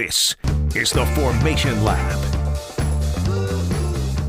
[0.00, 0.34] This
[0.74, 2.18] is the Formation Lap.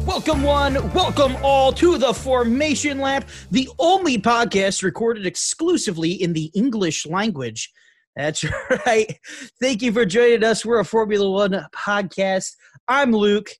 [0.05, 6.51] Welcome, one, welcome all to the Formation Lap, the only podcast recorded exclusively in the
[6.53, 7.71] English language.
[8.17, 8.43] That's
[8.85, 9.17] right.
[9.61, 10.65] Thank you for joining us.
[10.65, 12.51] We're a Formula One podcast.
[12.89, 13.51] I'm Luke.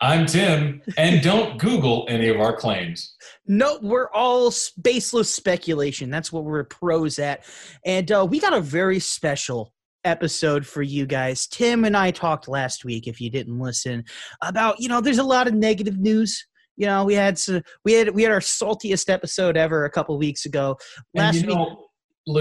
[0.00, 3.16] I'm Tim, and don't Google any of our claims.
[3.48, 6.08] No, we're all baseless speculation.
[6.08, 7.44] That's what we're pros at.
[7.84, 9.72] And uh, we got a very special
[10.04, 11.46] episode for you guys.
[11.46, 14.04] Tim and I talked last week, if you didn't listen,
[14.42, 16.46] about, you know, there's a lot of negative news.
[16.76, 20.16] You know, we had some, we had we had our saltiest episode ever a couple
[20.16, 20.78] weeks ago.
[21.14, 21.78] Last and you know, week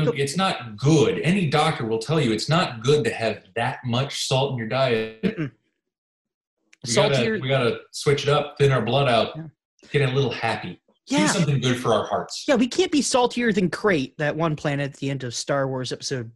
[0.06, 1.20] Luke, it's not good.
[1.20, 4.68] Any doctor will tell you it's not good to have that much salt in your
[4.68, 5.22] diet.
[5.24, 5.52] Mm-mm.
[6.86, 9.44] We gotta, saltier we gotta switch it up, thin our blood out, Yeah.
[9.92, 10.82] get a little happy.
[11.08, 11.20] Yeah.
[11.20, 12.44] Do something good for our hearts.
[12.48, 15.68] Yeah, we can't be saltier than Crait, that one planet at the end of Star
[15.68, 16.32] Wars Episode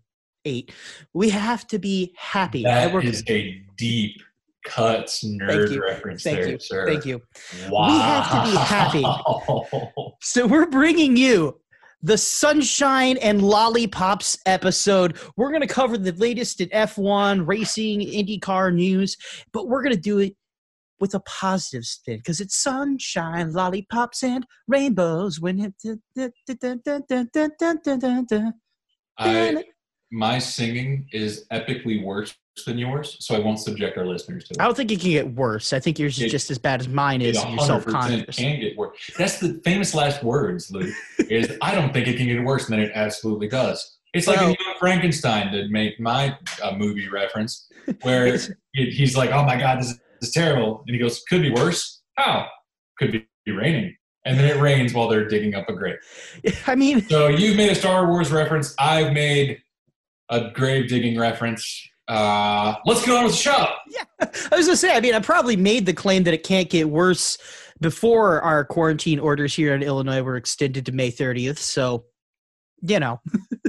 [0.45, 0.73] Eight.
[1.13, 2.63] We have to be happy.
[2.63, 4.22] That is a deep
[4.66, 5.81] cuts nerd you.
[5.81, 6.59] reference Thank there, you.
[6.59, 6.86] sir.
[6.88, 7.22] Thank you.
[7.70, 7.88] Wow.
[7.88, 9.06] We have to be happy.
[10.22, 11.59] So we're bringing you
[12.03, 15.17] the Sunshine and Lollipops episode.
[15.36, 19.17] We're going to cover the latest in F1 racing, IndyCar news,
[19.52, 20.36] but we're going to do it
[21.00, 25.39] with a positive spin because it's sunshine, lollipops, and rainbows.
[25.39, 26.31] When it,
[29.17, 29.64] I,
[30.12, 34.62] my singing is epically worse than yours, so I won't subject our listeners to it.
[34.62, 35.72] I don't think it can get worse.
[35.72, 37.38] I think yours is It- just as bad as mine is.
[37.38, 38.36] You're 100% self-conscious.
[38.36, 38.98] can get worse.
[39.17, 40.94] That's the famous last words, Luke.
[41.30, 43.98] is I don't think it can get worse, than it absolutely does.
[44.14, 47.67] It's like Well- Frankenstein to make my uh, movie reference,
[48.02, 48.38] where
[48.73, 51.52] he's like, "Oh my God, this is, this is terrible," and he goes, "Could be
[51.52, 52.02] worse.
[52.17, 52.48] How?
[53.00, 53.95] Could be, be raining."
[54.26, 55.95] And then it rains while they're digging up a grave.
[56.67, 58.76] I mean, So you've made a Star Wars reference.
[58.78, 59.59] I've made
[60.31, 61.87] a grave digging reference.
[62.07, 63.67] Uh, let's get on with the show.
[63.87, 64.95] yeah, I was gonna say.
[64.95, 67.37] I mean, I probably made the claim that it can't get worse
[67.80, 71.58] before our quarantine orders here in Illinois were extended to May 30th.
[71.58, 72.05] So,
[72.81, 73.20] you know,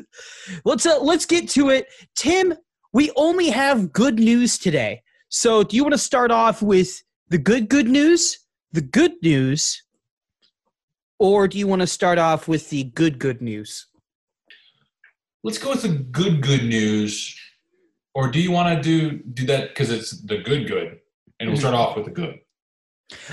[0.64, 1.86] let's uh, let's get to it.
[2.14, 2.54] Tim,
[2.92, 5.02] we only have good news today.
[5.28, 8.38] So, do you want to start off with the good good news,
[8.72, 9.82] the good news,
[11.18, 13.86] or do you want to start off with the good good news?
[15.44, 17.36] Let's go with the good good news,
[18.14, 21.00] or do you want to do do that because it's the good good,
[21.41, 21.82] and we'll start mm-hmm.
[21.82, 22.38] off with the good.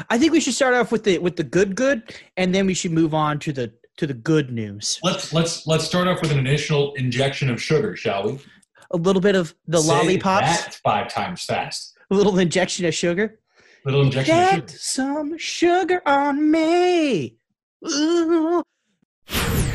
[0.10, 2.74] I think we should start off with the with the good good, and then we
[2.74, 5.00] should move on to the to the good news.
[5.04, 8.40] Let's let's let's start off with an initial injection of sugar, shall we?
[8.92, 11.96] A little bit of the Say lollipops, that five times fast.
[12.10, 13.40] a little injection of sugar.
[13.86, 14.78] Little injection of Get sugar.
[14.80, 17.38] some sugar on me.
[17.88, 18.64] Ooh.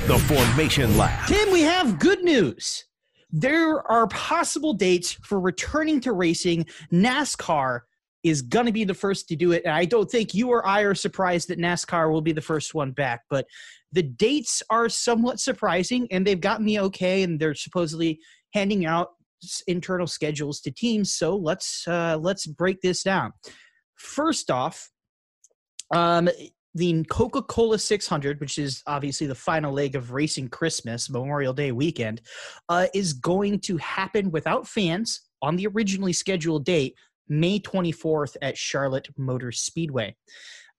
[0.06, 1.26] The Formation Lap.
[1.26, 2.84] Tim, we have good news.
[3.30, 6.66] There are possible dates for returning to racing.
[6.92, 7.80] NASCAR
[8.22, 9.62] is going to be the first to do it.
[9.64, 12.74] And I don't think you or I are surprised that NASCAR will be the first
[12.74, 13.22] one back.
[13.30, 13.46] But
[13.92, 18.20] the dates are somewhat surprising, and they've gotten the okay, and they're supposedly
[18.52, 19.08] handing out
[19.66, 21.14] internal schedules to teams.
[21.14, 23.32] So let's uh, let's break this down.
[23.94, 24.90] First off,
[25.94, 26.28] um,
[26.74, 31.72] the Coca Cola 600, which is obviously the final leg of Racing Christmas, Memorial Day
[31.72, 32.20] weekend,
[32.68, 36.96] uh, is going to happen without fans on the originally scheduled date,
[37.28, 40.16] May 24th at Charlotte Motor Speedway.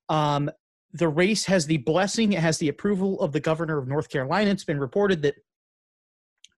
[0.10, 0.50] Um,
[0.92, 4.52] the race has the blessing, it has the approval of the governor of North Carolina.
[4.52, 5.36] It's been reported that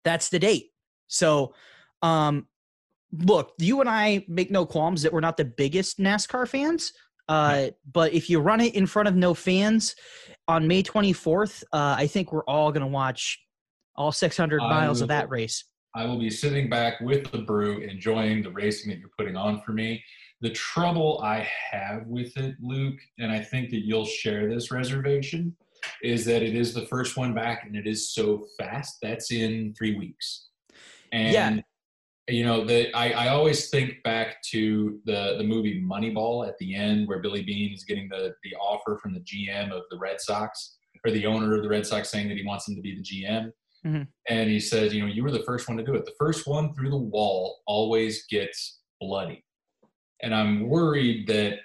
[0.03, 0.67] that's the date.
[1.07, 1.53] So,
[2.01, 2.47] um,
[3.11, 6.91] look, you and I make no qualms that we're not the biggest NASCAR fans.
[7.27, 9.95] Uh, but if you run it in front of no fans
[10.47, 13.39] on May 24th, uh, I think we're all going to watch
[13.95, 15.65] all 600 I miles of that race.
[15.95, 19.61] I will be sitting back with the brew, enjoying the racing that you're putting on
[19.61, 20.03] for me.
[20.41, 25.55] The trouble I have with it, Luke, and I think that you'll share this reservation,
[26.03, 28.97] is that it is the first one back and it is so fast.
[29.01, 30.49] That's in three weeks.
[31.11, 31.61] And Yeah.
[32.29, 36.75] You know, the I, I always think back to the the movie Moneyball at the
[36.75, 40.19] end where Billy Beane is getting the the offer from the GM of the Red
[40.19, 42.95] Sox or the owner of the Red Sox saying that he wants him to be
[42.95, 43.51] the GM.
[43.85, 44.07] Mhm.
[44.27, 46.05] And he says, you know, you were the first one to do it.
[46.05, 49.45] The first one through the wall always gets bloody.
[50.21, 51.59] And I'm worried that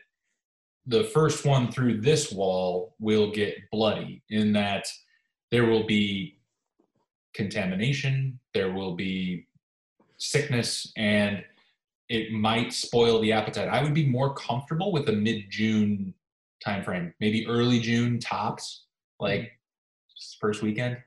[0.86, 4.86] the first one through this wall will get bloody in that
[5.50, 6.38] there will be
[7.34, 9.46] contamination, there will be
[10.22, 11.44] sickness, and
[12.08, 13.68] it might spoil the appetite.
[13.68, 16.14] I would be more comfortable with a mid-June
[16.66, 18.86] timeframe, maybe early June tops,
[19.18, 19.52] like
[20.40, 20.98] first weekend.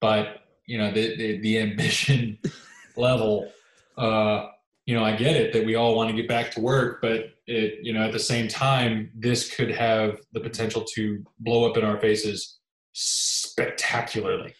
[0.00, 2.38] But you know, the the, the ambition
[2.96, 3.50] level,
[3.96, 4.46] uh,
[4.86, 7.34] you know, I get it that we all want to get back to work, but
[7.46, 11.76] it, you know, at the same time, this could have the potential to blow up
[11.76, 12.58] in our faces
[12.92, 14.54] spectacularly.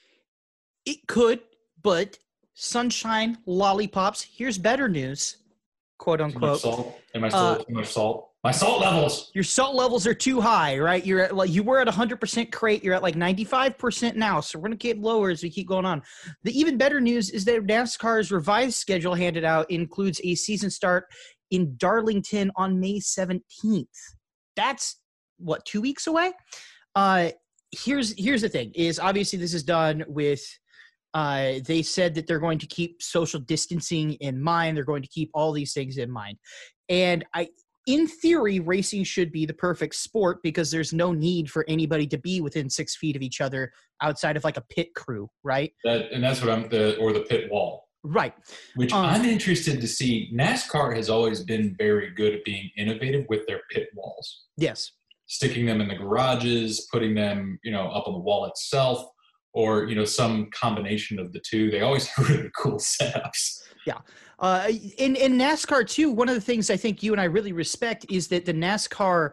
[0.86, 1.40] It could,
[1.82, 2.18] but
[2.58, 4.22] sunshine, lollipops.
[4.22, 5.36] Here's better news,
[5.98, 6.60] quote unquote.
[6.60, 7.00] Too much salt?
[7.14, 8.24] Am I still Uh, too much salt?
[8.42, 9.30] My salt levels.
[9.34, 11.04] Your salt levels are too high, right?
[11.04, 12.82] You're at like you were at 100% Crait.
[12.82, 14.40] You're at like 95% now.
[14.40, 16.02] So we're gonna get lower as we keep going on.
[16.42, 21.06] The even better news is that NASCAR's revised schedule handed out includes a season start
[21.50, 23.86] in Darlington on May 17th.
[24.56, 25.00] That's
[25.38, 26.32] what two weeks away.
[26.94, 27.30] Uh,
[27.70, 30.42] here's here's the thing: is obviously this is done with.
[31.14, 34.76] Uh, they said that they're going to keep social distancing in mind.
[34.76, 36.36] They're going to keep all these things in mind,
[36.88, 37.48] and I
[37.86, 42.18] in theory, racing should be the perfect sport because there's no need for anybody to
[42.18, 43.72] be within six feet of each other
[44.02, 45.72] outside of like a pit crew, right?
[45.84, 47.88] That and that's what I'm the or the pit wall.
[48.04, 48.34] Right.
[48.76, 50.30] Which Um, I'm interested to see.
[50.34, 54.92] NASCAR has always been very good at being innovative with their pit walls, Yes.
[55.26, 59.08] sticking them in the garages, putting them, you know, up on the wall itself,
[59.58, 61.68] or you know, some combination of the two.
[61.68, 63.60] They always have really cool setups.
[63.84, 63.98] Yeah.
[64.38, 64.68] Uh,
[64.98, 68.06] in in NASCAR too, one of the things I think you and I really respect
[68.08, 69.32] is that the NASCAR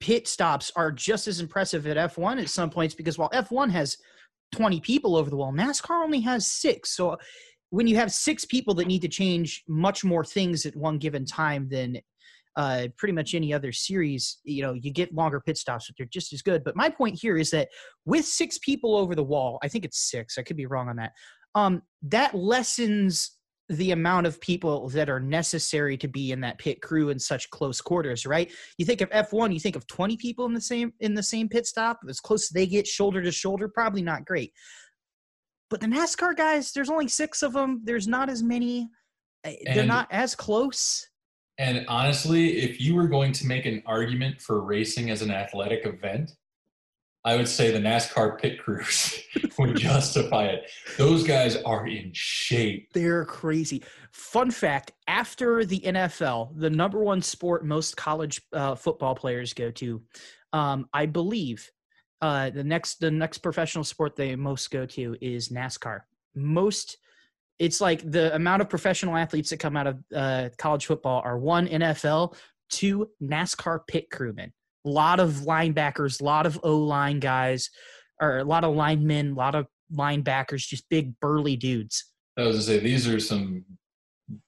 [0.00, 3.96] pit stops are just as impressive at F1 at some points because while F1 has
[4.52, 6.96] 20 people over the wall, NASCAR only has six.
[6.96, 7.16] So
[7.68, 11.24] when you have six people that need to change much more things at one given
[11.24, 12.00] time than
[12.56, 16.06] uh, pretty much any other series, you know, you get longer pit stops, but they're
[16.06, 16.64] just as good.
[16.64, 17.68] But my point here is that
[18.04, 20.36] with six people over the wall, I think it's six.
[20.38, 21.12] I could be wrong on that.
[21.54, 23.36] Um, that lessens
[23.68, 27.48] the amount of people that are necessary to be in that pit crew in such
[27.50, 28.50] close quarters, right?
[28.78, 31.48] You think of F1, you think of 20 people in the same in the same
[31.48, 34.52] pit stop, as close as they get shoulder to shoulder, probably not great.
[35.70, 37.80] But the NASCAR guys, there's only 6 of them.
[37.84, 38.88] There's not as many.
[39.44, 41.06] Uh, They're And- not as close.
[41.60, 45.84] And honestly, if you were going to make an argument for racing as an athletic
[45.84, 46.32] event,
[47.22, 49.20] I would say the NASCAR pit crews
[49.58, 50.70] would justify it.
[50.96, 52.90] Those guys are in shape.
[52.94, 53.84] They're crazy.
[54.10, 59.70] Fun fact after the NFL, the number one sport most college uh, football players go
[59.72, 60.00] to,
[60.54, 61.70] um, I believe
[62.22, 66.00] uh, the next the next professional sport they most go to is NASCAR.
[66.34, 66.96] Most
[67.60, 71.38] it's like the amount of professional athletes that come out of uh, college football are
[71.38, 72.34] one NFL,
[72.70, 74.50] two NASCAR pit crewmen.
[74.86, 77.68] A lot of linebackers, a lot of O line guys,
[78.18, 82.06] or a lot of linemen, a lot of linebackers, just big burly dudes.
[82.38, 83.62] I was gonna say these are some,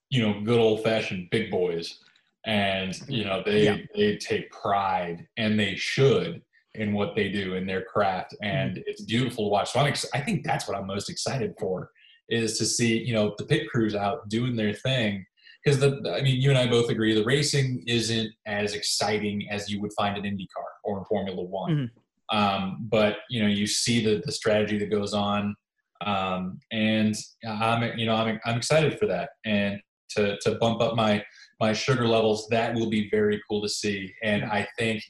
[0.09, 1.99] you know, good old fashioned big boys,
[2.47, 3.77] and you know they Yeah.
[3.95, 6.41] they take pride and they should
[6.75, 8.83] in what they do in their craft, and Mm-hmm.
[8.87, 9.73] it's beautiful to watch.
[9.73, 11.91] So I'm ex- I think that's what I'm most excited for
[12.33, 15.25] is to see you know the pit crews out doing their thing.
[15.65, 19.71] Because the I mean you and I both agree the racing isn't as exciting as
[19.71, 21.91] you would find in IndyCar or in Formula One.
[22.31, 25.55] Um, but you know you see the the strategy that goes on.
[26.05, 27.15] Um, and
[27.47, 29.81] I'm you know I'm I'm excited for that and
[30.17, 31.25] to to bump up my
[31.61, 34.13] my sugar levels that will be very cool to see.
[34.25, 35.03] And I think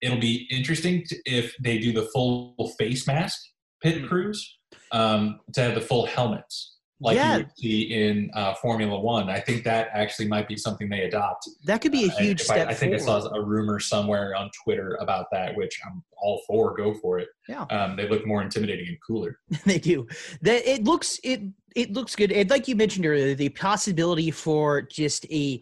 [0.00, 3.38] it'll be interesting to, if they do the full face mask
[3.82, 4.08] pit Mm.
[4.08, 4.58] crews
[4.92, 7.32] um, to have the full helmets like Yeah.
[7.32, 9.28] you would see in uh, Formula One.
[9.28, 11.48] I think that actually might be something they adopt.
[11.64, 13.24] That could be a Uh, huge if step I, I think forward.
[13.24, 16.76] I saw a rumor somewhere on Twitter about that, which I'm all for.
[16.76, 17.28] Go for it.
[17.48, 17.62] Yeah.
[17.64, 19.38] Um, they look more intimidating and cooler.
[19.66, 20.06] they do.
[20.42, 21.40] That it looks it
[21.74, 22.30] it looks good.
[22.30, 25.60] And like you mentioned earlier, the possibility for just a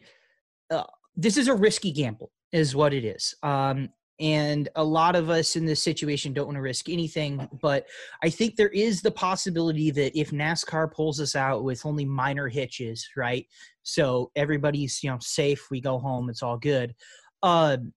[0.71, 0.85] uh,
[1.17, 3.35] this is a risky gamble, is what it is.
[3.43, 3.89] Um,
[4.21, 7.49] and a lot of us in this situation don't want to risk anything.
[7.61, 7.87] But
[8.23, 12.47] I think there is the possibility that if NASCAR pulls us out with only minor
[12.47, 13.47] hitches, right?
[13.83, 16.95] So everybody's you know safe, we go home, it's all good.
[17.43, 17.93] Um,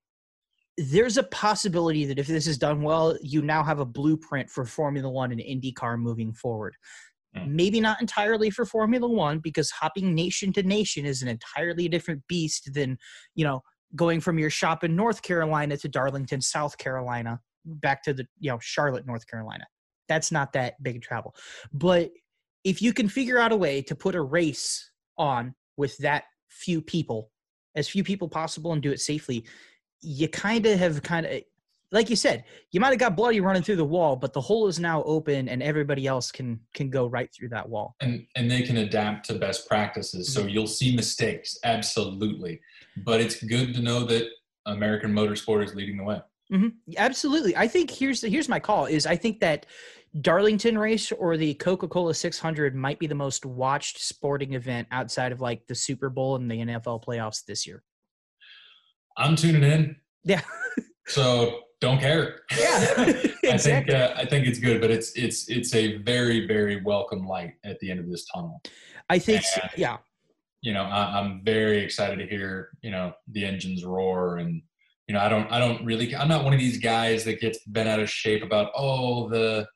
[0.77, 4.65] there's a possibility that if this is done well, you now have a blueprint for
[4.65, 6.75] Formula One and IndyCar moving forward.
[7.37, 7.49] Mm.
[7.49, 12.23] Maybe not entirely for Formula One because hopping nation to nation is an entirely different
[12.27, 12.97] beast than,
[13.35, 13.61] you know,
[13.95, 18.51] going from your shop in North Carolina to Darlington, South Carolina, back to the, you
[18.51, 19.65] know, Charlotte, North Carolina.
[20.07, 21.35] That's not that big a travel.
[21.71, 22.11] But
[22.63, 26.81] if you can figure out a way to put a race on with that few
[26.81, 27.31] people,
[27.75, 29.45] as few people possible, and do it safely,
[30.01, 31.41] you kind of have kind of
[31.93, 34.67] like you said you might have got bloody running through the wall but the hole
[34.67, 38.51] is now open and everybody else can can go right through that wall and and
[38.51, 40.49] they can adapt to best practices so mm-hmm.
[40.49, 42.59] you'll see mistakes absolutely
[42.97, 44.27] but it's good to know that
[44.65, 46.19] american motorsport is leading the way
[46.49, 47.55] hmm Absolutely.
[47.55, 49.65] I think here's here's my call is I think that
[50.21, 55.31] Darlington race or the Coca Cola 600 might be the most watched sporting event outside
[55.31, 57.81] of like the Super Bowl and the NFL playoffs this year.
[59.17, 59.95] I'm tuning in.
[60.23, 60.41] Yeah.
[61.05, 62.43] So don't care.
[62.57, 63.93] Yeah, I think exactly.
[63.93, 67.77] uh, I think it's good, but it's it's it's a very very welcome light at
[67.81, 68.61] the end of this tunnel.
[69.09, 69.43] I think,
[69.75, 69.97] yeah.
[70.63, 74.61] You know, I, I'm very excited to hear you know the engines roar, and
[75.07, 77.59] you know I don't I don't really I'm not one of these guys that gets
[77.67, 79.67] bent out of shape about oh the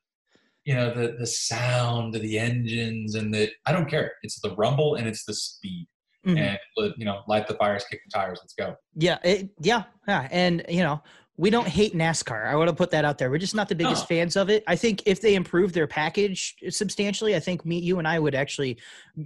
[0.63, 4.13] you know the the sound of the engines and the I don't care.
[4.23, 5.87] It's the rumble and it's the speed,
[6.25, 6.37] Mhm.
[6.77, 8.75] and you know light the fires, kick the tires, let's go.
[8.95, 11.03] Yeah, it, yeah, yeah, and you know
[11.37, 12.47] we don't hate NASCAR.
[12.47, 13.29] I want to put that out there.
[13.29, 14.15] We're just not the biggest No.
[14.15, 14.63] fans of it.
[14.67, 18.33] I think if they improve their package substantially, I think me, you, and I would
[18.33, 18.77] actually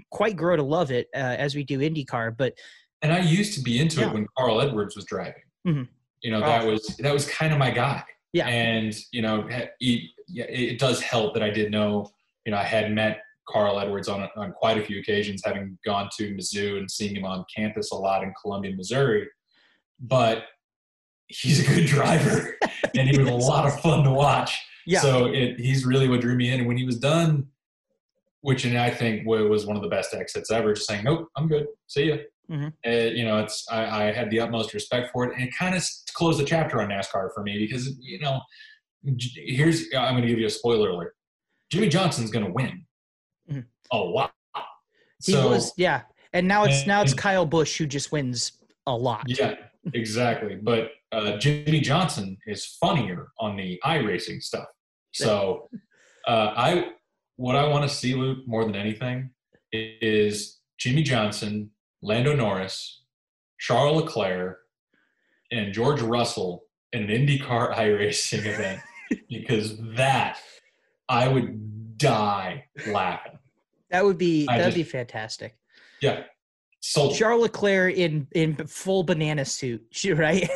[0.09, 2.35] quite grow to love it uh, as we do IndyCar.
[2.37, 2.53] But
[3.01, 4.09] And I used to be into Yeah.
[4.09, 5.41] it when Carl Edwards was driving.
[5.65, 5.87] Mhm.
[6.21, 6.71] You know, that Oh.
[6.71, 8.03] was that was kind of my guy.
[8.33, 8.47] Yeah.
[8.47, 12.11] And you know, it, it does help that I did know.
[12.45, 16.09] You know, I had met Carl Edwards on on quite a few occasions, having gone
[16.17, 19.27] to Mizzou and seeing him on campus a lot in Columbia, Missouri.
[19.99, 20.45] But
[21.31, 22.57] he's a good driver,
[22.95, 24.59] and he was a lot of fun to watch.
[24.85, 26.59] yeah, So it, he's really what drew me in.
[26.59, 27.47] And when he was done,
[28.41, 31.47] which and I think was one of the best exits ever, just saying, "Nope, I'm
[31.47, 31.67] good.
[31.87, 32.17] See ya."
[32.49, 32.73] Mhm.
[32.85, 35.75] Uh, you know, it's I, I had the utmost respect for it, and it kind
[35.75, 35.83] of
[36.13, 38.41] closed the chapter on NASCAR for me because you know,
[39.35, 41.15] here's I'm going to give you a spoiler alert:
[41.71, 42.85] Jimmie Johnson's going to win
[43.51, 43.65] Mhm.
[43.91, 44.33] a lot.
[45.23, 45.71] he so was.
[45.77, 46.01] Yeah,
[46.33, 48.53] and now it's now it's And- Kyle Busch who just wins
[48.87, 49.23] a lot.
[49.27, 49.55] yeah,
[49.93, 50.55] exactly.
[50.61, 54.67] But uh, Jimmie Johnson is funnier on the iRacing stuff.
[55.13, 55.69] So
[56.27, 56.91] uh, I
[57.35, 59.31] what I want to see, Luke, more than anything,
[59.71, 61.71] is Jimmie Johnson,
[62.01, 63.03] Lando Norris,
[63.59, 64.57] Charles Leclerc,
[65.51, 68.81] and George Russell in an IndyCar iRacing event
[69.29, 70.37] because that
[71.09, 73.37] I would die laughing.
[73.89, 75.57] That would be that'd just- be fantastic.
[76.01, 76.23] Yeah.
[76.81, 80.49] So Charles Leclerc in in full banana suit, right?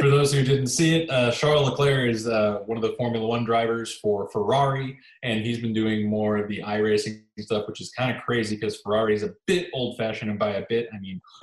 [0.00, 3.24] For those who didn't see it, uh, Charles Leclerc is uh, one of the Formula
[3.26, 7.90] One drivers for Ferrari, and he's been doing more of the iRacing stuff, which is
[7.90, 11.20] kind of crazy because Ferrari is a bit old-fashioned, and by a bit, I mean.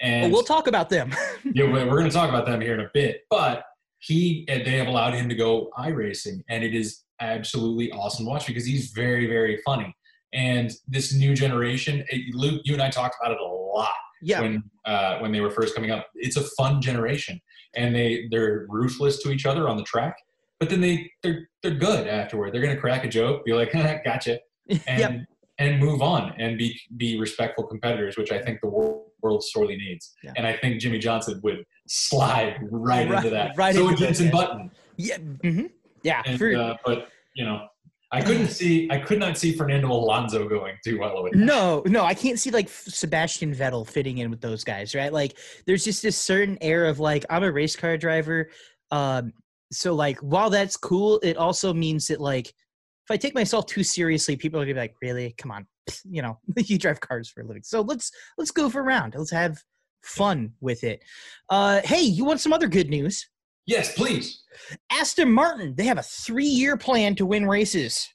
[0.00, 1.14] and Well, we'll talk about them.
[1.44, 3.22] yeah, we're going to talk about them here in a bit.
[3.30, 3.64] But
[3.98, 8.30] he, and they have allowed him to go iRacing, and it is absolutely awesome to
[8.30, 9.94] watch because he's very, very funny.
[10.34, 13.88] And this new generation, eh, Luke, you and I talked about it a lot
[14.20, 16.08] yeah, when uh, when they were first coming up.
[16.16, 17.40] It's a fun generation,
[17.76, 20.16] and they they're ruthless to each other on the track.
[20.60, 22.52] But then they they're they're good afterward.
[22.52, 23.72] They're gonna crack a joke, be like,
[24.04, 25.12] "Gotcha," and Yep.
[25.58, 29.76] and move on and be be respectful competitors, which I think the wor- world sorely
[29.76, 30.14] needs.
[30.22, 30.32] Yeah.
[30.36, 33.56] And I think Jimmie Johnson would slide right, Right- into that.
[33.56, 34.30] right so into Jensen.
[34.30, 34.70] Button.
[34.96, 35.70] yeah, mhm.
[36.02, 36.22] yeah.
[36.26, 37.66] And, uh, but you know,
[38.14, 41.34] I couldn't see I could not see Fernando Alonso going too well with.
[41.34, 45.12] No, no, I can't see like Sebastian Vettel fitting in with those guys, right?
[45.12, 48.50] Like, there's just this certain air of like, I'm a race car driver.
[48.92, 49.32] Um,
[49.72, 53.82] so like, while that's cool, it also means that like, if I take myself too
[53.82, 55.34] seriously, people are gonna be like, "Really?
[55.36, 55.66] Come on,
[56.04, 59.14] you know, you drive cars for a living." So let's let's goof around.
[59.16, 59.60] Let's have
[60.04, 61.02] fun with it.
[61.50, 63.28] Uh, hey, you want some other good news?
[63.66, 64.42] Yes, please.
[64.90, 68.08] Aston Martin, they have a three-year plan to win races.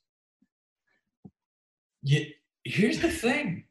[2.03, 2.25] Yeah,
[2.63, 3.65] here's the thing.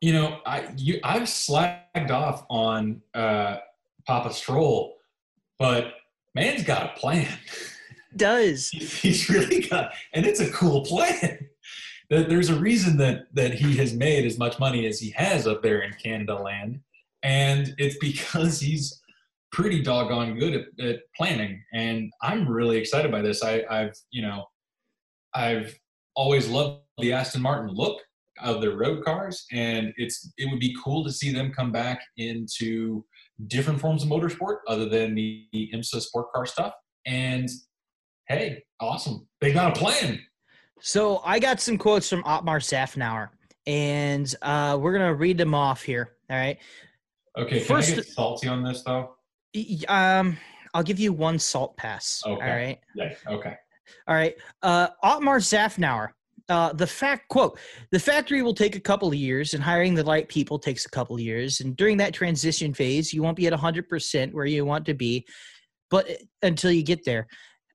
[0.00, 3.58] You know, I you I've slagged off on uh,
[4.06, 4.96] Papa Stroll,
[5.58, 5.94] but
[6.34, 7.28] man's got a plan.
[8.16, 11.48] Does He's really got, and it's a cool plan.
[12.10, 15.46] That There's a reason that that he has made as much money as he has
[15.46, 16.80] up there in Canada land,
[17.22, 19.00] and it's because he's
[19.54, 21.62] pretty doggone good at, at planning.
[21.72, 23.42] And I'm really excited by this.
[23.42, 24.44] I, I've you know,
[25.32, 25.78] I've
[26.16, 28.00] always loved the Aston Martin look
[28.42, 32.02] of their road cars, and it's it would be cool to see them come back
[32.16, 33.04] into
[33.46, 36.74] different forms of motorsport other than the IMSA sport car stuff.
[37.06, 37.48] And
[38.28, 40.20] hey, awesome, they got a plan.
[40.80, 43.28] So I got some quotes from Otmar Szafnauer,
[43.68, 46.14] and uh, we're gonna read them off here.
[46.28, 46.58] All right.
[47.38, 49.13] Okay, can First- I get salty on this though?
[49.88, 50.36] Um,
[50.74, 52.22] I'll give you one salt pass.
[52.26, 52.32] Okay.
[52.32, 52.78] All right.
[52.94, 53.14] Yeah.
[53.28, 53.54] Okay.
[54.08, 54.34] All right.
[54.62, 56.08] Uh, Otmar Szafnauer.
[56.50, 57.58] Uh, the fact quote
[57.90, 60.90] the factory will take a couple of years and hiring the right people takes a
[60.90, 64.62] couple of years and during that transition phase you won't be at 100% where you
[64.62, 65.24] want to be
[65.88, 66.06] but
[66.42, 67.26] until you get there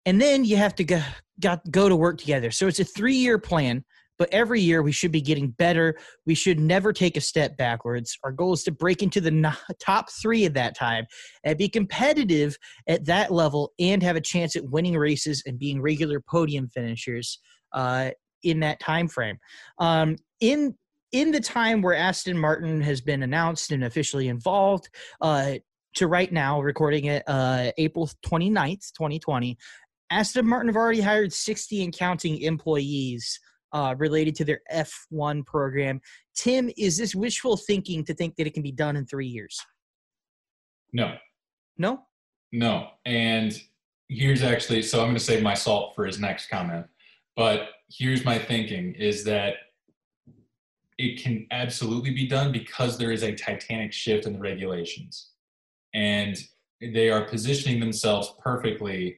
[0.05, 1.01] and then you have to go,
[1.39, 3.83] got, go to work together so it's a three year plan
[4.19, 5.97] but every year we should be getting better.
[6.25, 8.19] We should never take a step backwards.
[8.23, 11.05] Our goal is to break into the top three at that time
[11.43, 12.57] and be competitive
[12.88, 17.39] at that level and have a chance at winning races and being regular podium finishers
[17.71, 18.11] uh,
[18.43, 19.38] in that time frame.
[19.79, 20.75] Um, in
[21.11, 24.89] in the time where Aston Martin has been announced and officially involved,
[25.21, 25.53] uh,
[25.95, 29.57] to right now, recording it uh, April 29th, 2020,
[30.11, 33.39] Aston Martin have already hired 60 and counting employees
[33.71, 36.01] uh, related to their F1 program.
[36.35, 39.59] Tim, is this wishful thinking to think that it can be done in three years?
[40.93, 41.15] No.
[41.77, 42.01] No?
[42.51, 42.89] No.
[43.05, 43.59] And
[44.09, 46.85] here's actually, so I'm going to save my salt for his next comment.
[47.35, 49.55] But here's my thinking is that
[50.97, 55.29] it can absolutely be done because there is a titanic shift in the regulations.
[55.93, 56.38] And
[56.81, 59.17] they are positioning themselves perfectly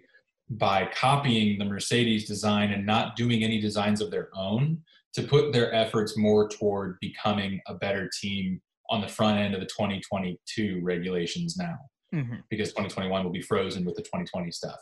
[0.52, 4.82] by copying the Mercedes design and not doing any designs of their own
[5.14, 9.62] to put their efforts more toward becoming a better team on the front end of
[9.62, 11.78] the 2022 regulations now
[12.14, 12.36] mm-hmm.
[12.50, 14.78] because 2021 will be frozen with the 2020 stuff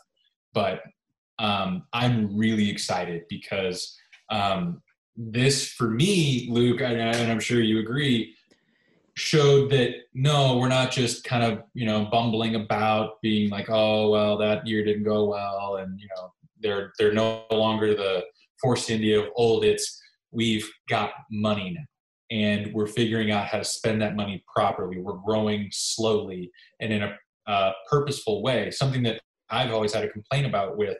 [0.52, 0.80] but
[1.38, 3.96] um, i'm really excited because
[4.30, 4.82] um,
[5.16, 8.34] this for me luke and, and i'm sure you agree
[9.20, 14.10] showed that no, we're not just kind of you know bumbling about, being like, oh
[14.10, 18.24] well, that year didn't go well, and you know they're they're no longer the
[18.60, 19.64] Force India of old.
[19.64, 20.00] It's
[20.32, 24.98] we've got money now, and we're figuring out how to spend that money properly.
[24.98, 26.50] We're growing slowly
[26.80, 28.70] and in a uh, purposeful way.
[28.70, 30.98] Something that I've always had a complaint about with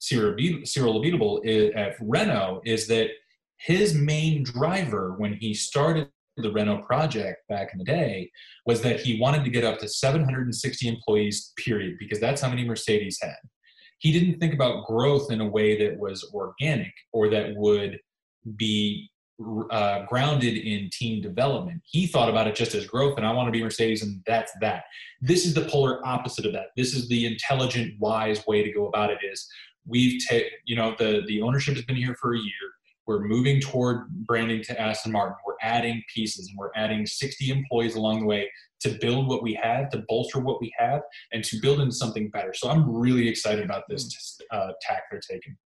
[0.00, 0.34] Cyril,
[0.64, 3.10] Cyril Abiteboul at Renault is that
[3.58, 8.30] his main driver when he started the Renault project back in the day
[8.66, 12.64] was that he wanted to get up to 760 employees, period, because that's how many
[12.64, 13.36] Mercedes had.
[13.98, 17.98] He didn't think about growth in a way that was organic or that would
[18.56, 19.10] be
[19.70, 21.80] uh, grounded in team development.
[21.84, 24.52] He thought about it just as growth, and I want to be Mercedes, and that's
[24.60, 24.84] that.
[25.20, 26.68] This is the polar opposite of that.
[26.76, 29.18] This is the intelligent, wise way to go about it.
[29.22, 29.48] Is
[29.86, 32.70] we've taken, you know, the the ownership has been here for a year.
[33.10, 35.34] We're moving toward branding to Aston Martin.
[35.44, 38.48] We're adding pieces and we're adding 60 employees along the way
[38.82, 41.00] to build what we have, to bolster what we have,
[41.32, 42.54] and to build into something better.
[42.54, 44.56] So I'm really excited about this hmm.
[44.56, 45.56] uh, tack they're taking.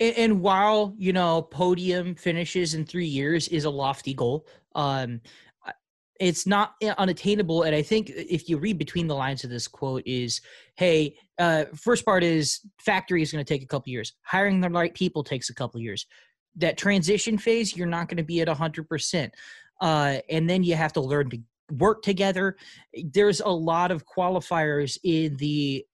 [0.00, 5.20] And, and, while you know podium finishes in three years is a lofty goal, um,
[6.18, 7.64] it's not unattainable.
[7.64, 10.40] And I think if you read between the lines of this quote is,
[10.76, 14.14] hey, uh, first part is factory is going to take a couple years.
[14.22, 16.06] Hiring the right people takes a couple years
[16.58, 19.30] that transition phase, you're not going to be at 100%.
[19.80, 21.38] Uh, and then you have to learn to
[21.72, 22.56] work together.
[23.12, 25.84] There's a lot of qualifiers in the.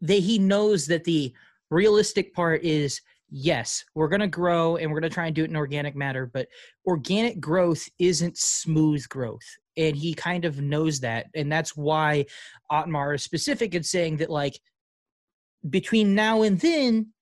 [0.00, 1.32] They, he knows that the
[1.70, 3.00] realistic part is
[3.30, 5.96] yes, we're going to grow and we're going to try and do it in organic
[5.96, 6.46] matter, but
[6.86, 9.46] organic growth isn't smooth growth.
[9.76, 11.26] And he kind of knows that.
[11.34, 12.26] And that's why
[12.70, 14.58] Otmar is specific in saying that, like,
[15.68, 17.12] between now and then,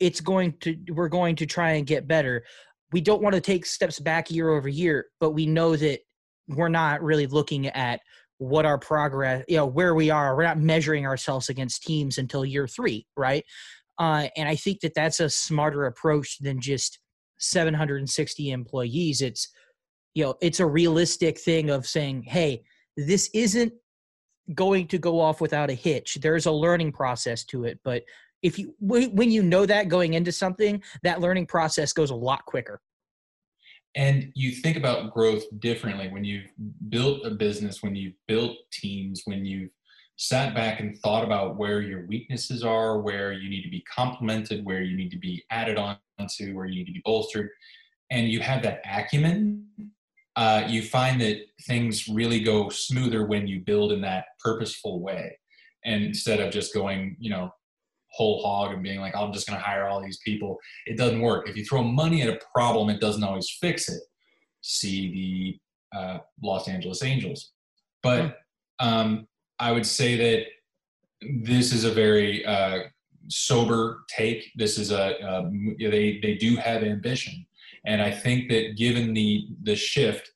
[0.00, 2.44] it's going to we're going to try and get better.
[2.92, 6.00] We don't want to take steps back year over year but we know that
[6.48, 8.00] we're not really looking at
[8.38, 10.36] what our progress you know where we are.
[10.36, 13.44] We're not measuring ourselves against teams until year three right?
[13.96, 16.98] Uh, and i think that that's a smarter approach than just
[17.38, 19.20] 760 employees.
[19.20, 19.48] It's
[20.14, 22.62] you know it's a realistic thing of saying hey
[22.96, 23.72] this isn't
[24.54, 26.18] going to go off without a hitch.
[26.20, 28.02] There's a learning process to it but
[28.44, 32.44] if you when you know that going into something that learning process goes a lot
[32.44, 32.80] quicker.
[33.96, 36.50] And you think about growth differently when you've
[36.90, 39.70] built a business when you've built teams when you've
[40.16, 44.64] sat back and thought about where your weaknesses are where you need to be complemented
[44.64, 45.96] where you need to be added on
[46.28, 47.48] to where you need to be bolstered.
[48.10, 49.64] And you have that acumen
[50.36, 55.38] uh, you find that things really go smoother when you build in that purposeful way
[55.84, 57.50] and instead of just going you know
[58.14, 60.58] whole hog and being like, I'm just going to hire all these people.
[60.86, 61.48] It doesn't work.
[61.48, 64.00] If you throw money at a problem, it doesn't always fix it.
[64.60, 65.58] See
[65.92, 67.52] the uh, Los Angeles Angels.
[68.02, 68.38] But
[68.78, 69.26] um,
[69.58, 70.46] I would say that
[71.42, 72.84] this is a very uh,
[73.28, 74.50] sober take.
[74.56, 77.46] This is a, a they they do have ambition,
[77.86, 80.30] and I think that given the the shift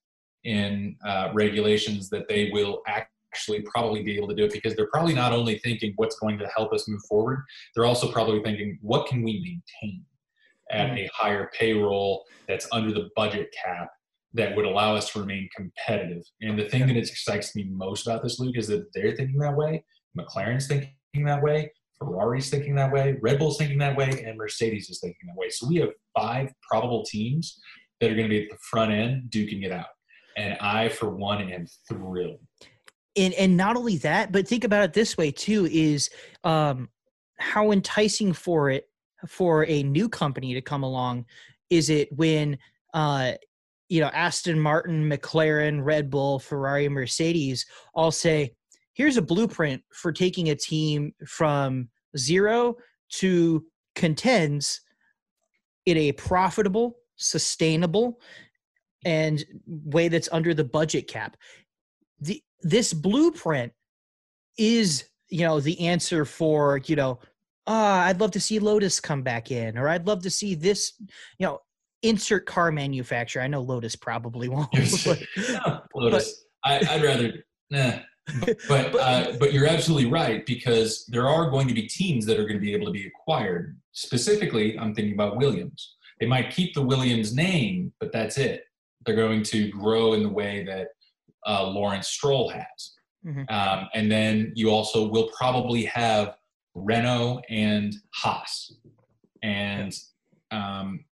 [0.44, 4.74] in uh, regulations, that they will act actually probably be able to do it because
[4.74, 8.42] they're probably not only thinking what's going to help us move forward, they're also probably
[8.42, 10.04] thinking what can we maintain
[10.70, 11.04] at mm.
[11.04, 13.88] a higher payroll that's under the budget cap
[14.34, 16.22] that would allow us to remain competitive.
[16.42, 19.56] And the thing that excites me most about this, Luke, is that they're thinking that
[19.56, 19.84] way.
[20.18, 20.92] McLaren's thinking
[21.24, 21.70] that way.
[21.98, 25.48] Ferrari's thinking that way, Red Bull's thinking that way, and Mercedes is thinking that way.
[25.50, 27.58] So we have five probable teams
[28.00, 29.86] that are going to be at the front end duking it out.
[30.36, 32.38] And I, for one, am thrilled.
[33.18, 36.08] And and not only that, but think about it this way too: is
[36.44, 36.88] um,
[37.38, 38.88] how enticing for it
[39.26, 41.24] for a new company to come along
[41.70, 42.58] is it when
[42.94, 43.32] uh,
[43.88, 48.54] you know Aston Martin, McLaren, Red Bull, Ferrari, Mercedes all say,
[48.92, 52.76] "Here's a blueprint for taking a team from zero
[53.10, 54.80] to contends
[55.86, 58.20] in a profitable, sustainable,
[59.04, 61.36] and way that's under the budget cap."
[62.20, 63.72] The this blueprint
[64.58, 67.20] is you know the answer for you know
[67.68, 70.94] ah, I'd love to see Lotus come back in, or I'd love to see this,
[71.38, 71.60] you know,
[72.02, 73.42] insert car manufacturer.
[73.42, 74.70] I know Lotus probably won't.
[75.04, 76.44] but, no, Lotus.
[76.64, 77.32] But, I, would rather,
[77.70, 77.98] nah.
[78.68, 82.42] But uh, but you're absolutely right because there are going to be teams that are
[82.42, 83.78] going to be able to be acquired.
[83.92, 85.96] Specifically, I'm thinking about Williams.
[86.20, 88.64] They might keep the Williams name, but that's it.
[89.06, 90.88] They're going to grow in the way that
[91.46, 92.94] uh, Lawrence Stroll has.
[93.26, 93.42] Mm-hmm.
[93.48, 96.36] Um, and then you also will probably have
[96.74, 98.72] Renault and Haas.
[99.42, 99.92] And
[100.50, 101.04] um,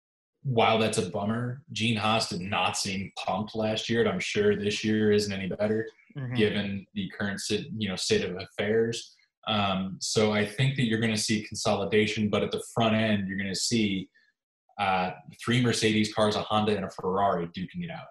[0.42, 4.56] while that's a bummer, Gene Haas did not seem pumped last year, and I'm sure
[4.56, 6.34] this year isn't any better mm-hmm.
[6.34, 7.40] given the current
[7.76, 9.14] you know state of affairs.
[9.48, 13.28] Um, so I think that you're going to see consolidation, but at the front end,
[13.28, 14.08] you're going to see
[14.78, 15.10] uh,
[15.44, 18.06] three Mercedes cars, a Honda, and a Ferrari duking it out.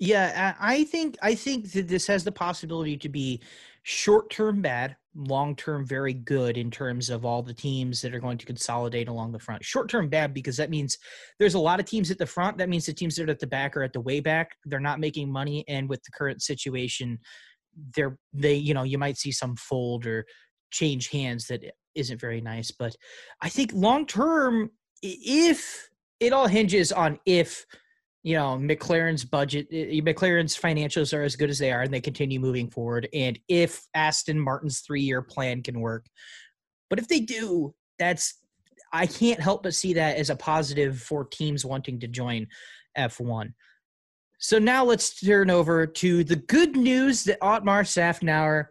[0.00, 3.42] Yeah, I think I think that this has the possibility to be
[3.82, 8.18] short term bad, long term very good in terms of all the teams that are
[8.18, 9.62] going to consolidate along the front.
[9.62, 10.96] Short term bad because that means
[11.38, 12.56] there's a lot of teams at the front.
[12.56, 14.52] That means the teams that are at the back are at the way back.
[14.64, 17.18] They're not making money, and with the current situation,
[17.94, 20.24] they're they you know you might see some fold or
[20.70, 21.62] change hands that
[21.94, 22.70] isn't very nice.
[22.70, 22.96] But
[23.42, 24.70] I think long term,
[25.02, 27.66] if it all hinges on if
[28.22, 32.40] you know McLaren's budget, McLaren's financials are as good as they are, and they continue
[32.40, 33.08] moving forward.
[33.12, 36.06] And if Aston Martin's three-year plan can work,
[36.88, 38.34] but if they do, that's
[38.92, 42.46] I can't help but see that as a positive for teams wanting to join
[42.98, 43.52] F1.
[44.38, 48.68] So now let's turn over to the good news that Otmar Szafnauer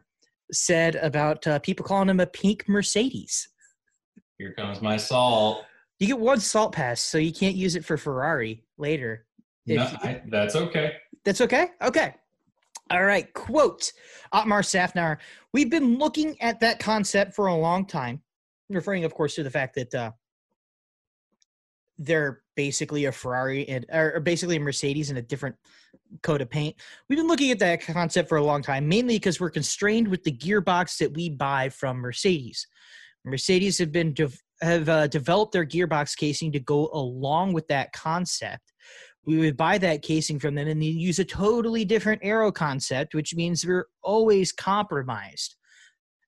[0.51, 3.47] said about uh, people calling him a pink Mercedes.
[4.37, 5.63] Here comes my salt.
[5.99, 9.25] You get one salt pass, so you can't use it for Ferrari later.
[9.77, 10.93] No, I, that's okay.
[11.25, 11.69] That's okay?
[11.81, 12.13] Okay.
[12.91, 13.31] All right.
[13.33, 13.91] Quote
[14.31, 15.17] Otmar Szafnauer.
[15.53, 18.21] We've been looking at that concept for a long time,
[18.69, 20.11] referring, of course, to the fact that uh,
[21.97, 25.55] they're basically a Ferrari and or basically a Mercedes in a different
[26.23, 26.75] coat of paint.
[27.07, 30.23] We've been looking at that concept for a long time, mainly because we're constrained with
[30.23, 32.65] the gearbox that we buy from Mercedes.
[33.25, 37.91] Mercedes have been de- have uh, developed their gearbox casing to go along with that
[37.93, 38.68] concept
[39.29, 43.13] we would buy that casing from them and they use a totally different aero concept,
[43.13, 45.55] which means we're always compromised.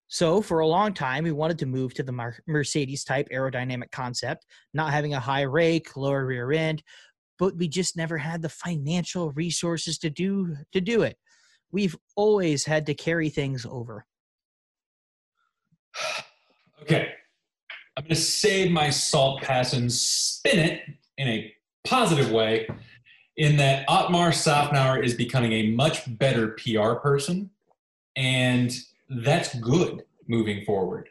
[0.08, 4.46] So, for a long time, we wanted to move to the Mercedes type aerodynamic concept,
[4.76, 6.84] not having a high rake, lower rear end,
[7.40, 11.18] but we just never had the financial resources to do to do it.
[11.72, 14.06] We've always had to carry things over.
[16.84, 17.10] Okay.
[17.96, 20.82] I'm going to save my salt pass and spin it
[21.20, 22.68] in a positive way
[23.42, 27.50] in that Otmar Szafnauer is becoming a much better PR person,
[28.16, 28.72] and
[29.10, 31.10] that's good moving forward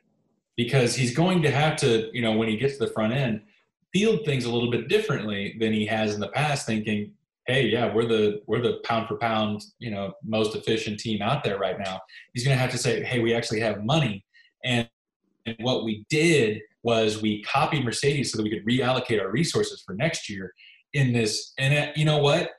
[0.56, 3.42] because he's going to have to, you know, when he gets to the front end,
[3.92, 7.12] field things a little bit differently than he has in the past, thinking,
[7.48, 11.42] "Hey, yeah, we're the we're the pound for pound, you know, most efficient team out
[11.42, 11.98] there right now."
[12.32, 14.24] He's going to have to say, "Hey, we actually have money,"
[14.62, 14.88] and,
[15.46, 19.82] and what we did was we copied Mercedes so that we could reallocate our resources
[19.84, 20.54] for next year
[20.92, 21.52] in this.
[21.58, 22.50] And uh, you know what?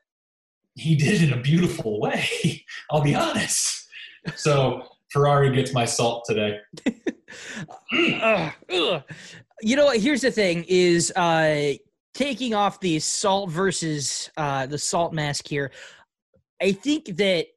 [0.75, 2.65] He did it in a beautiful way.
[2.91, 3.87] I'll be honest.
[4.35, 6.59] So Ferrari gets my salt today.
[7.91, 9.99] you know what?
[9.99, 11.73] Here's the thing: is uh,
[12.13, 15.71] taking off the salt versus uh, the salt mask here.
[16.61, 17.47] I think that